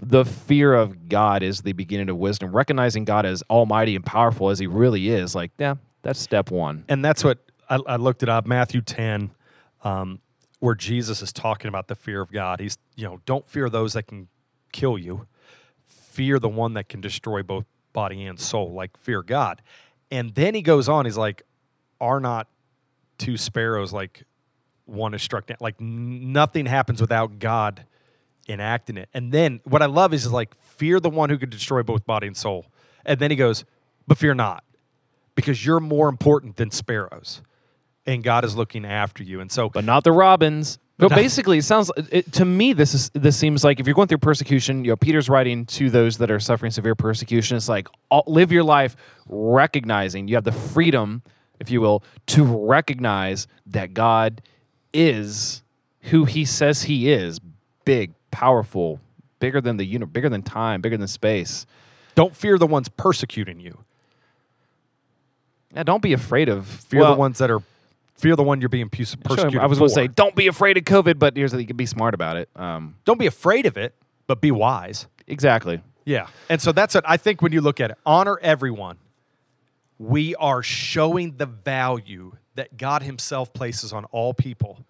[0.01, 4.49] the fear of God is the beginning of wisdom, recognizing God as almighty and powerful
[4.49, 6.85] as he really is, like, yeah, that's step one.
[6.89, 7.37] And that's what
[7.69, 9.29] I, I looked it up, Matthew 10,
[9.83, 10.19] um,
[10.59, 12.59] where Jesus is talking about the fear of God.
[12.59, 14.27] He's, you know, don't fear those that can
[14.71, 15.27] kill you,
[15.85, 19.61] fear the one that can destroy both body and soul, like fear God.
[20.09, 21.43] And then he goes on, he's like,
[21.99, 22.47] are not
[23.19, 24.23] two sparrows like
[24.85, 25.57] one is struck down?
[25.59, 27.85] Like nothing happens without God
[28.47, 29.09] enacting it.
[29.13, 32.05] And then what I love is, is like fear the one who could destroy both
[32.05, 32.65] body and soul.
[33.05, 33.65] And then he goes,
[34.07, 34.63] but fear not,
[35.35, 37.41] because you're more important than sparrows,
[38.05, 39.39] and God is looking after you.
[39.39, 40.79] And so, But not the robins.
[40.97, 42.73] But not- basically, it sounds it, to me.
[42.73, 45.89] This is this seems like if you're going through persecution, you know, Peter's writing to
[45.89, 47.57] those that are suffering severe persecution.
[47.57, 48.95] It's like all, live your life
[49.27, 51.23] recognizing you have the freedom,
[51.59, 54.43] if you will, to recognize that God
[54.93, 55.63] is
[56.01, 57.39] who He says He is,
[57.83, 58.99] big, powerful,
[59.39, 61.65] bigger than the universe, bigger than time, bigger than space.
[62.15, 63.77] don't fear the ones persecuting you.
[65.73, 67.61] Yeah, don't be afraid of Fear well, the ones that are
[68.17, 69.59] fear the one you're being pers- sure, persecuted.
[69.59, 71.77] I was going to say, don't be afraid of COVID, but here's that you can
[71.77, 72.49] be smart about it.
[72.55, 73.95] Um, don't be afraid of it,
[74.27, 75.07] but be wise.
[75.27, 75.81] exactly.
[76.05, 76.27] Yeah.
[76.49, 77.03] And so that's it.
[77.07, 78.97] I think when you look at it, honor everyone.
[79.97, 84.83] We are showing the value that God Himself places on all people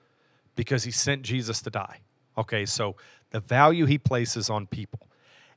[0.56, 2.00] because He sent Jesus to die.
[2.38, 2.96] Okay, so
[3.32, 5.08] the value He places on people.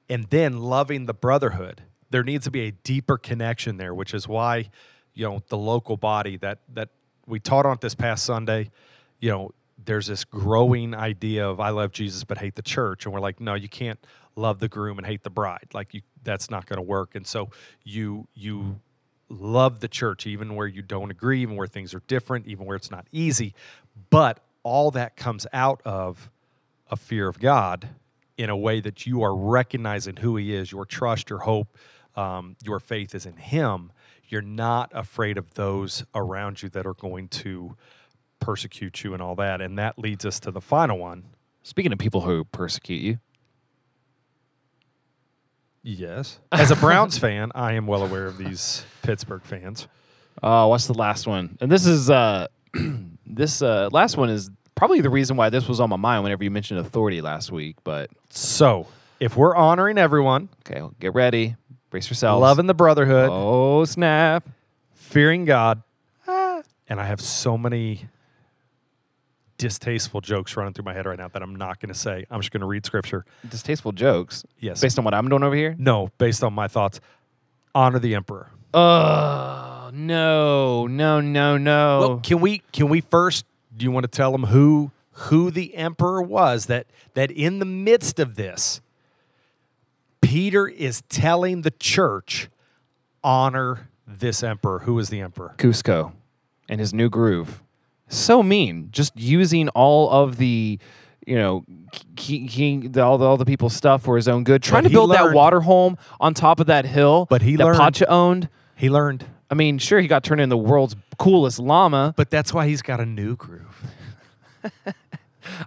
[0.09, 1.83] And then loving the brotherhood.
[2.11, 4.71] There needs to be a deeper connection there, which is why,
[5.15, 6.91] you know, the local body that that
[7.27, 8.71] we taught on this past Sunday,
[9.19, 9.53] you know,
[9.83, 13.41] there's this growing idea of I love Jesus but hate the church, and we're like,
[13.41, 13.99] no, you can't
[14.37, 15.69] love the groom and hate the bride.
[15.73, 17.15] Like you, that's not going to work.
[17.15, 17.51] And so
[17.83, 18.81] you you
[19.29, 22.77] love the church even where you don't agree, even where things are different, even where
[22.77, 23.55] it's not easy.
[24.11, 26.31] But all that comes out of
[26.91, 27.89] a fear of God
[28.37, 31.77] in a way that you are recognizing who He is, your trust, your hope,
[32.17, 33.93] um, your faith is in Him.
[34.29, 37.77] You're not afraid of those around you that are going to
[38.41, 39.61] persecute you and all that.
[39.61, 41.25] And that leads us to the final one.
[41.63, 43.19] Speaking of people who persecute you,
[45.87, 46.39] Yes.
[46.53, 49.87] As a Browns fan, I am well aware of these Pittsburgh fans.
[50.43, 51.59] oh, what's the last one?
[51.61, 52.47] And this is uh,
[53.27, 56.45] this uh, last one is probably the reason why this was on my mind whenever
[56.45, 57.77] you mentioned authority last week.
[57.85, 58.87] But So,
[59.21, 61.57] if we're honoring everyone, okay, well, get ready,
[61.91, 62.41] brace yourselves.
[62.41, 64.49] loving the brotherhood, Oh snap!
[64.95, 65.83] fearing God,
[66.27, 66.63] ah.
[66.89, 68.09] and I have so many
[69.57, 72.27] distasteful jokes running through my head right now that I'm not going to say.
[72.31, 73.25] I'm just going to read scripture.
[73.49, 74.45] Distasteful jokes.
[74.59, 74.81] Yes.
[74.81, 75.77] Based on what I'm doing over here.
[75.79, 77.01] No, based on my thoughts.
[77.75, 78.51] Honor the emperor.
[78.75, 81.99] Oh no, no, no, no.
[82.01, 83.45] Well, can we can we first
[83.77, 87.65] do you want to tell them who who the emperor was that that in the
[87.65, 88.81] midst of this
[90.21, 92.49] Peter is telling the church
[93.23, 94.81] honor this emperor.
[94.81, 95.55] Who is the emperor?
[95.59, 96.13] Kuzco
[96.69, 97.63] and his new groove.
[98.09, 98.89] So mean.
[98.91, 100.79] Just using all of the,
[101.27, 101.65] you know,
[102.19, 104.63] he, he, the, all, the, all the people's stuff for his own good.
[104.63, 107.65] Trying But to build that water home on top of that hill But he that
[107.65, 108.49] learned- Pacha owned.
[108.77, 109.27] He learned.
[109.51, 112.15] I mean, sure, he got turned into the world's coolest llama.
[112.17, 113.85] But that's why he's got a new groove.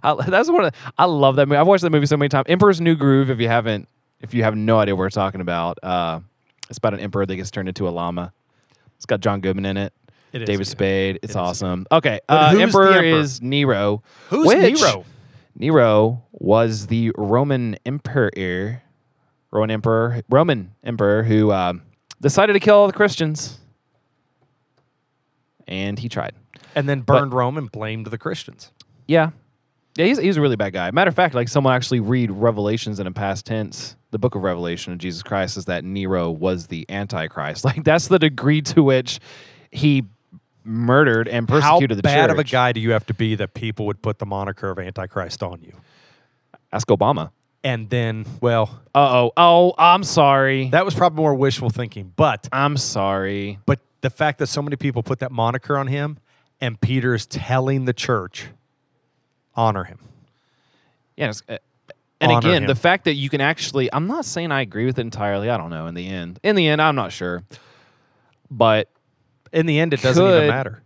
[0.02, 1.56] I, that's one of I love that movie.
[1.58, 2.46] I've watched that movie so many times.
[2.48, 3.30] Emperor's New Groove.
[3.30, 3.88] If you haven't,
[4.20, 6.20] if you have no idea what we're talking about, uh,
[6.68, 8.32] it's about an emperor that gets turned into a llama.
[8.96, 9.92] It's got John Goodman in it.
[10.32, 10.70] It is David good.
[10.70, 11.18] Spade.
[11.22, 11.86] It's is awesome.
[11.92, 13.02] Okay, uh, emperor, emperor?
[13.02, 14.02] is Nero.
[14.30, 15.04] Who's which- Nero?
[15.56, 18.82] Nero was the Roman emperor,
[19.50, 21.82] Roman emperor, Roman emperor who um,
[22.20, 23.58] decided to kill all the Christians,
[25.68, 26.32] and he tried.
[26.74, 28.72] And then burned Rome and blamed the Christians.
[29.06, 29.30] Yeah,
[29.96, 30.90] Yeah, he's, he's a really bad guy.
[30.90, 34.42] Matter of fact, like someone actually read Revelations in a past tense, the book of
[34.42, 37.64] Revelation of Jesus Christ is that Nero was the Antichrist.
[37.68, 39.18] Like that's the degree to which
[39.70, 40.04] he
[40.64, 43.54] murdered and persecuted How the bad of a guy do you have to be that
[43.54, 45.72] people would put the moniker of Antichrist on you?
[46.72, 47.30] Ask Obama.
[47.64, 49.32] And then, well, Uh oh.
[49.36, 50.68] Oh, I'm sorry.
[50.68, 52.12] that was probably more wishful thinking.
[52.14, 53.58] But I'm sorry.
[53.66, 56.18] but the fact that so many people put that moniker on him,
[56.60, 58.48] and Peter is telling the church,
[59.54, 59.98] honor him.
[61.16, 61.42] Yes.
[61.48, 61.58] uh,
[62.20, 62.68] and Honor again, him.
[62.68, 65.50] the fact that you can actually, I'm not saying I agree with it entirely.
[65.50, 66.40] I don't know in the end.
[66.42, 67.44] In the end, I'm not sure.
[68.50, 68.90] But
[69.52, 70.82] In the end, it doesn't even matter.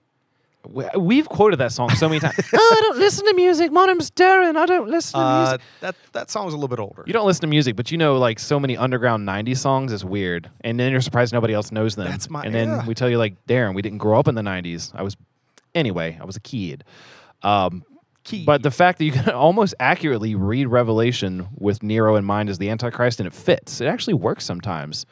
[0.69, 2.35] We- we've quoted that song so many times.
[2.53, 3.73] oh, I don't listen to music.
[3.73, 4.57] My name's Darren.
[4.57, 5.61] I don't listen to Uh, music.
[5.81, 7.03] that that song's a little bit older.
[7.07, 10.05] You don't listen to music, but you know like so many underground 90s songs is
[10.05, 10.51] weird.
[10.63, 12.09] And then you're surprised nobody else knows them.
[12.09, 12.85] That's my And then era.
[12.87, 14.93] we tell you like, Darren, we didn't grow up in the 90s.
[14.95, 15.17] I was
[15.75, 16.85] anyway, I was a kid.
[17.43, 17.85] Um
[18.25, 18.45] Key.
[18.45, 22.59] But the fact that you can almost accurately read Revelation with Nero in mind as
[22.59, 25.07] the Antichrist and it fits, it actually works sometimes.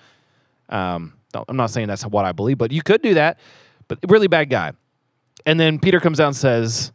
[0.69, 1.15] Um,
[1.49, 3.41] I'm not saying that's what I believe, but you could do that.
[3.89, 4.75] But really bad guy.
[5.47, 6.93] And then Peter comes out and says,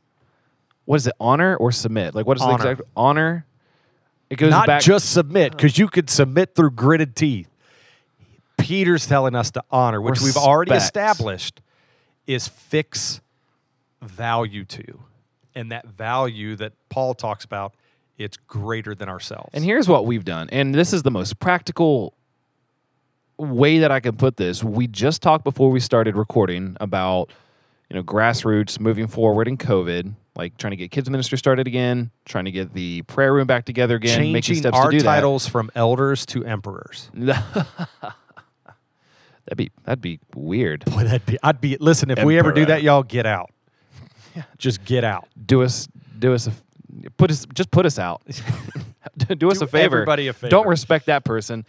[0.85, 1.13] "What is it?
[1.19, 2.15] Honor or submit?
[2.15, 2.57] Like what is Honor.
[2.57, 3.45] the exact honor?"
[4.29, 4.81] It goes not back.
[4.81, 7.49] just submit, because you could submit through gritted teeth.
[8.57, 11.61] Peter's telling us to honor, which we've already established
[12.25, 13.21] is fix
[14.01, 14.99] value to.
[15.53, 17.75] And that value that Paul talks about,
[18.17, 19.51] it's greater than ourselves.
[19.53, 20.49] And here's what we've done.
[20.51, 22.15] And this is the most practical
[23.37, 24.63] way that I can put this.
[24.63, 27.31] We just talked before we started recording about,
[27.89, 32.11] you know, grassroots moving forward in COVID, like trying to get kids ministry started again,
[32.25, 35.03] trying to get the prayer room back together again, making changing steps our to do
[35.03, 37.09] titles from elders to emperors.
[37.13, 37.43] that.
[39.45, 40.85] that'd be that'd be weird.
[40.85, 43.51] Boy, that'd be I'd be listen, if we ever do that, y'all get out.
[44.57, 45.27] Just get out.
[45.45, 46.51] Do us do us a
[47.17, 48.21] put us just put us out.
[49.17, 49.97] do us Do a favor.
[49.97, 50.49] everybody a favor.
[50.49, 51.65] Don't respect that person.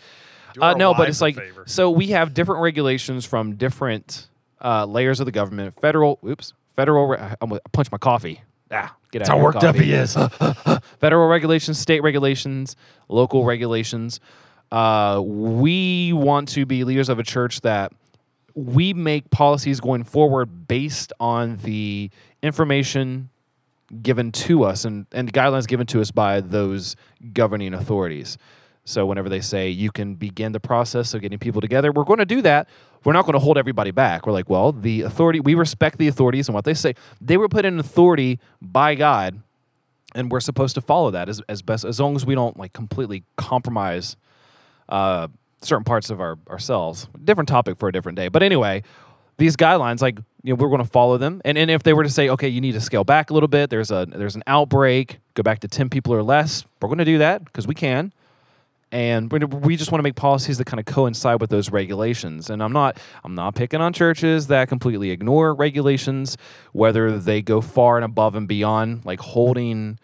[0.61, 4.29] Uh, no, but it's like so we have different regulations from different
[4.63, 5.79] uh, layers of the government.
[5.81, 7.13] Federal, oops, federal.
[7.13, 8.43] I'm gonna punch my coffee.
[8.71, 9.27] Ah, get out.
[9.27, 10.15] That's how worked up he is.
[11.01, 12.75] Federal regulations, state regulations,
[13.09, 14.21] local regulations.
[14.73, 17.93] Uh, we want to be leaders of a church that
[18.55, 22.11] we make policies going forward based on the
[22.43, 23.29] information
[24.03, 26.97] given to us and, and guidelines given to us by those
[27.33, 28.37] governing authorities.
[28.85, 32.19] So whenever they say you can begin the process of getting people together, we're going
[32.19, 32.69] to do that.
[33.07, 34.27] We're not going to hold everybody back.
[34.27, 36.97] We're like, well, the authority, we respect the authorities and what they say.
[37.21, 39.41] They were put in authority by God,
[40.17, 42.73] and we're supposed to follow that as, as best as long as we don't like
[42.73, 44.17] completely compromise
[44.89, 45.29] uh,
[45.63, 47.07] certain parts of our ourselves.
[47.23, 48.27] Different topic for a different day.
[48.27, 48.83] But anyway,
[49.37, 51.41] these guidelines, like you know, we're going to follow them.
[51.45, 53.47] And and if they were to say, okay, you need to scale back a little
[53.47, 53.71] bit.
[53.71, 55.21] There's a there's an outbreak.
[55.35, 56.65] Go back to ten people or less.
[56.83, 58.13] We're going to do that because we can.
[58.97, 62.49] And we just want to make policies that kind of coincide with those regulations.
[62.49, 66.39] And I'm not I'm not picking on churches that completely ignore regulations,
[66.73, 69.99] whether they go far and above and beyond, like holding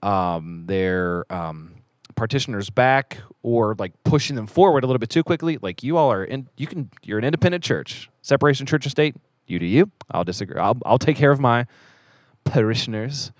[0.00, 1.74] um, their um,
[2.14, 5.58] partitioners back or like pushing them forward a little bit too quickly.
[5.60, 9.16] Like you all are in, you can, you're an independent church, separation church and state.
[9.48, 9.90] You do you.
[10.12, 10.60] I'll disagree.
[10.60, 11.66] I'll, I'll take care of my
[12.44, 13.32] parishioners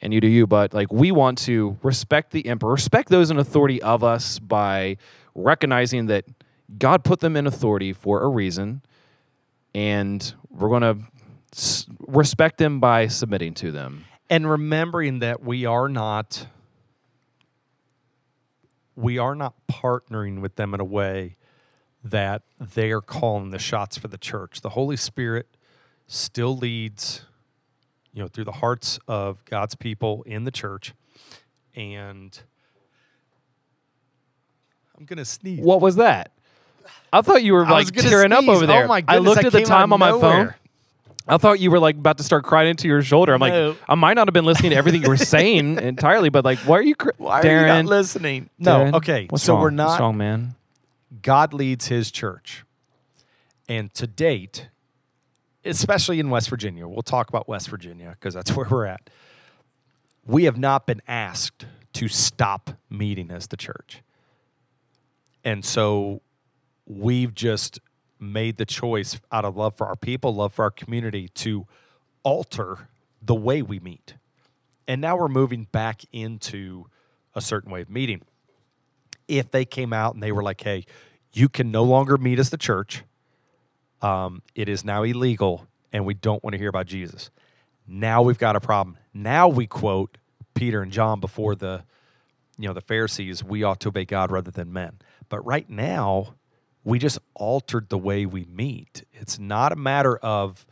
[0.00, 0.46] and you do you.
[0.46, 4.96] But like we want to respect the emperor, respect those in authority of us by
[5.34, 6.24] recognizing that
[6.78, 8.82] God put them in authority for a reason,
[9.74, 10.98] and we're going to
[11.54, 14.04] s- respect them by submitting to them.
[14.30, 16.46] and remembering that we are not
[18.94, 21.36] we are not partnering with them in a way
[22.04, 25.46] that they are calling the shots for the church the holy spirit
[26.06, 27.24] still leads
[28.12, 30.92] you know through the hearts of god's people in the church
[31.76, 32.40] and
[34.98, 36.32] i'm gonna sneeze What was that?
[37.12, 38.84] I thought you were I like tearing up over there.
[38.84, 40.52] Oh my I looked at the time on my phone.
[41.26, 43.32] I thought you were like about to start crying into your shoulder.
[43.34, 43.68] I'm No.
[43.70, 46.58] like, I might not have been listening to everything you were saying entirely, but like,
[46.60, 47.44] why are you, cr- why Darren?
[47.46, 49.62] are you not listening no Darren, okay What's so wrong?
[49.62, 50.54] we're What's not wrong, man.
[51.22, 52.64] God leads his church.
[53.68, 54.68] And to date,
[55.68, 59.10] especially in West Virginia, we'll talk about West Virginia because that's where we're at.
[60.26, 64.02] We have not been asked to stop meeting as the church.
[65.44, 66.20] And so
[66.86, 67.80] we've just
[68.20, 71.66] made the choice out of love for our people, love for our community to
[72.22, 72.88] alter
[73.22, 74.14] the way we meet.
[74.86, 76.86] And now we're moving back into
[77.34, 78.22] a certain way of meeting
[79.28, 80.84] if they came out and they were like, hey,
[81.32, 83.04] you can no longer meet as the church,
[84.02, 87.30] um, it is now illegal, and we don't want to hear about Jesus.
[87.86, 88.98] Now we've got a problem.
[89.14, 90.18] Now we quote
[90.54, 91.84] Peter and John before the
[92.58, 94.98] you know the Pharisees, we ought to obey God rather than men.
[95.28, 96.34] But right now,
[96.84, 99.04] we just altered the way we meet.
[99.12, 100.66] It's not a matter of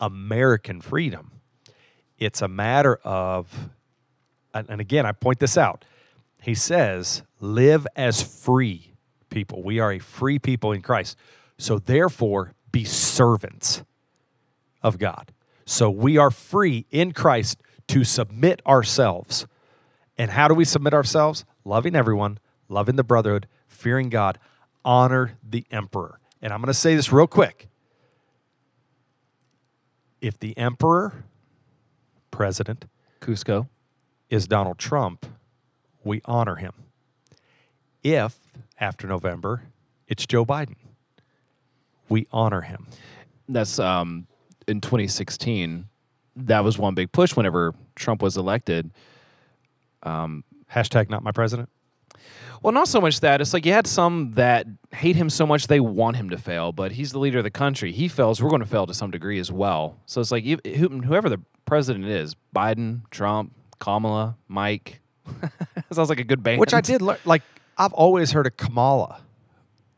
[0.00, 1.32] American freedom.
[2.18, 3.70] It's a matter of
[4.54, 5.84] and and again, I point this out.
[6.40, 8.92] He says, live as free
[9.30, 9.62] people.
[9.62, 11.16] We are a free people in Christ.
[11.58, 13.84] So therefore, be servants
[14.82, 15.32] of God.
[15.64, 19.46] So we are free in Christ to submit ourselves.
[20.18, 21.44] And how do we submit ourselves?
[21.64, 24.38] Loving everyone, loving the brotherhood, fearing God,
[24.84, 26.18] honor the emperor.
[26.40, 27.68] And I'm going to say this real quick.
[30.20, 31.24] If the emperor,
[32.30, 32.86] president,
[33.20, 33.68] Kuzco.
[34.28, 35.26] is Donald Trump,
[36.04, 36.72] we honor him.
[38.02, 38.38] If,
[38.80, 39.64] after November,
[40.08, 40.74] it's Joe Biden,
[42.08, 42.86] we honor him.
[43.48, 44.26] That's um,
[44.66, 45.86] in 2016.
[46.36, 48.90] That was one big push whenever Trump was elected.
[50.04, 51.68] Hashtag not my president.
[52.62, 53.40] Well, not so much that.
[53.40, 56.70] It's like you had some that hate him so much they want him to fail,
[56.70, 57.90] but he's the leader of the country.
[57.90, 59.98] He fails, we're going to fail to some degree as well.
[60.06, 65.00] So it's like you- whoever the president is Biden, Trump, Kamala, Mike.
[65.92, 66.60] Sounds like a good band.
[66.60, 67.18] Which I did learn.
[67.24, 67.42] Like,
[67.76, 69.20] I've always heard of Kamala,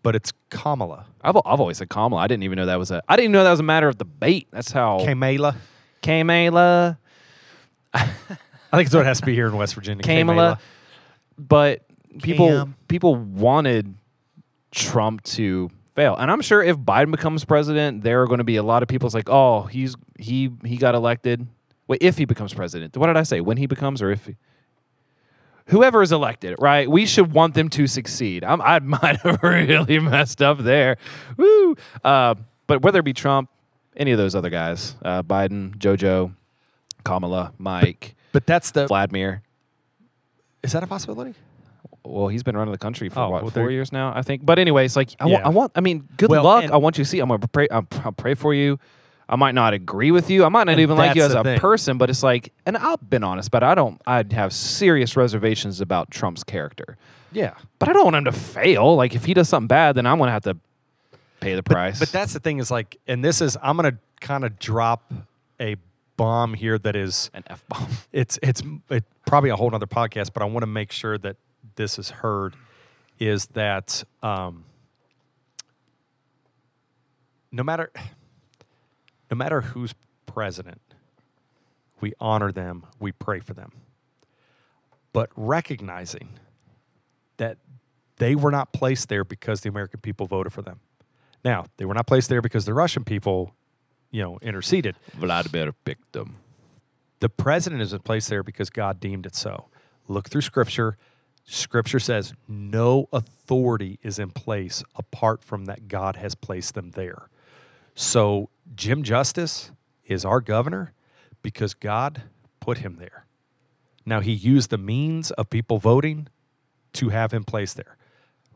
[0.05, 1.07] but it's Kamala.
[1.23, 2.23] I've, I've always said Kamala.
[2.23, 3.03] I didn't even know that was a.
[3.09, 4.47] I didn't even know that was a matter of debate.
[4.53, 5.05] That's how.
[5.05, 5.57] Kamala.
[6.03, 6.99] Kamala.
[7.95, 8.07] I
[8.73, 10.05] think it's what it has to be here in West Virginia.
[10.05, 10.61] Kamala.
[11.39, 11.87] But
[12.23, 12.77] people Cam.
[12.87, 13.95] people wanted
[14.71, 16.15] Trump to fail.
[16.17, 18.89] And I'm sure if Biden becomes president, there are going to be a lot of
[18.89, 21.47] people's like, "Oh, he's he he got elected."
[21.87, 22.97] Wait, if he becomes president.
[22.97, 23.41] What did I say?
[23.41, 24.37] When he becomes or if he
[25.69, 26.91] Whoever is elected, right?
[26.91, 28.45] We should want them to succeed.
[28.45, 30.97] I'm, I might have really messed up there.
[31.37, 31.77] Woo!
[32.05, 32.35] Uh,
[32.67, 33.49] but whether it be Trump,
[33.97, 36.35] any of those other guys, uh, Biden, JoJo,
[37.05, 38.87] Kamala, Mike, But that's the.
[38.87, 39.43] Vladimir,
[40.63, 41.35] Is that a possibility?
[42.07, 44.45] well, he's been running the country for Oh, what well, four years now, I think.
[44.45, 45.47] But anyways, like I, wa- Yeah.
[45.47, 46.65] I want, I mean, good Well, luck.
[46.71, 47.19] I want you to see.
[47.21, 47.67] I'm gonna pray.
[47.71, 48.79] I'll, I'll pray for you.
[49.29, 50.45] I might not agree with you.
[50.45, 51.59] I might not And even like you as a thing.
[51.59, 51.99] person.
[51.99, 54.01] But it's like, and I've been honest, but I don't.
[54.07, 56.97] I'd have serious reservations about Trump's character.
[57.33, 57.55] Yeah.
[57.79, 58.97] But I don't want him to fail.
[58.97, 60.57] Like if he does something bad, then I'm gonna have to
[61.41, 61.99] pay the price.
[61.99, 65.13] but that's the thing is like, and this is, I'm going to kind of drop
[65.61, 65.77] a
[66.17, 67.89] bomb here that is, an f bomb.
[68.13, 71.37] it's, it's it, probably a whole nother podcast, but I want to make sure that
[71.77, 72.57] this is heard
[73.19, 74.65] is that um,
[77.53, 77.91] no matter
[79.35, 80.95] no matter who's president,
[82.01, 83.73] we honor them, we pray for them.
[85.13, 86.39] But recognizing
[87.39, 87.59] that
[88.19, 90.79] they were not placed there because the American people voted for them.
[91.45, 93.57] Now, they were not placed there because the Russian people,
[94.13, 94.95] you know, interceded.
[95.15, 96.37] Vladimir picked them.
[97.19, 99.67] The president isn't placed there because God deemed it so.
[100.07, 100.97] Look through scripture.
[101.45, 107.31] Scripture says no authority is in place apart from that God has placed them there.
[107.97, 109.71] So Jim Justice
[110.05, 110.93] is our governor
[111.43, 112.23] because God
[112.61, 113.27] put him there.
[114.07, 116.29] Now he used the means of people voting
[116.95, 117.97] to have him placed there.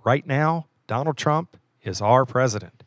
[0.04, 2.82] Right now, Donald Trump is our president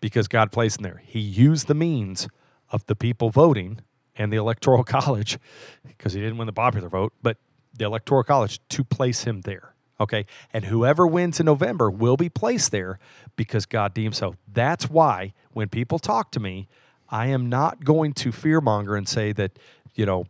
[0.00, 1.02] because God placed him there.
[1.04, 2.28] He used the means
[2.70, 3.80] of the people voting
[4.16, 5.38] and the electoral college
[5.86, 7.38] because he didn't win the popular vote, but
[7.76, 9.69] the electoral college to place him there.
[10.00, 10.24] Okay.
[10.52, 12.98] And whoever wins in November will be placed there
[13.36, 14.34] because God deems so.
[14.50, 16.68] That's why when people talk to me,
[17.10, 19.58] I am not going to fearmonger and say that,
[19.94, 20.24] you know,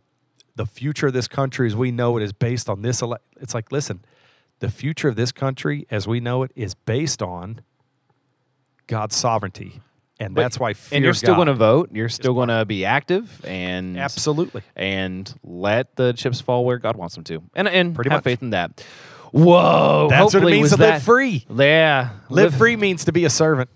[0.55, 3.01] the future of this country as we know it is based on this.
[3.01, 3.17] Ele-.
[3.39, 4.03] It's like, listen,
[4.59, 7.61] the future of this country as we know it is based on
[8.87, 9.79] God's sovereignty.
[10.19, 11.89] And that's why fear and you're still going to vote.
[11.93, 14.61] You're still going to be active and Absolutely.
[14.75, 18.23] and let the chips fall where God wants them to, and and Pretty have much.
[18.25, 18.85] faith in that.
[19.31, 21.45] Whoa, That's what it means to that, live free.
[21.49, 23.69] Yeah, Live free means to be a servant.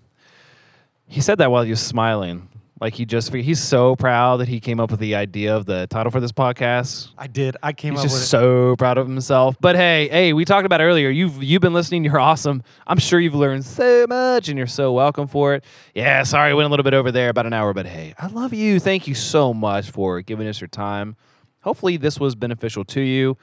[1.08, 2.50] He said that while he was smiling,
[2.82, 5.88] like he just he's so proud that he came up with the idea of the
[5.88, 7.08] title for this podcast.
[7.18, 7.56] I did.
[7.64, 8.28] I came He's up just with it.
[8.28, 9.56] so proud of himself.
[9.62, 11.10] But hey, hey, we talked about earlier.
[11.10, 12.04] You've you've been listening.
[12.04, 12.64] You're awesome.
[12.86, 15.64] I'm sure you've learned so much, and you're so welcome for it.
[15.94, 18.54] Yeah, sorry, went a little bit over there, about an hour, but hey, I love
[18.54, 18.80] you.
[18.82, 21.16] Thank you so much for giving us your time.
[21.62, 23.38] Hopefully, this was beneficial to you.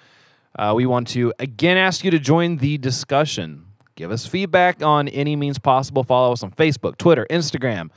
[0.59, 3.67] Uh, we want to again ask you to join the discussion.
[3.95, 6.05] Give us feedback on any means possible.
[6.05, 7.91] Follow us on Facebook, Twitter, Instagram,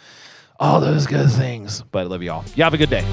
[0.59, 1.83] all those good things.
[1.91, 2.45] But I love you all.
[2.55, 3.05] You have a good day.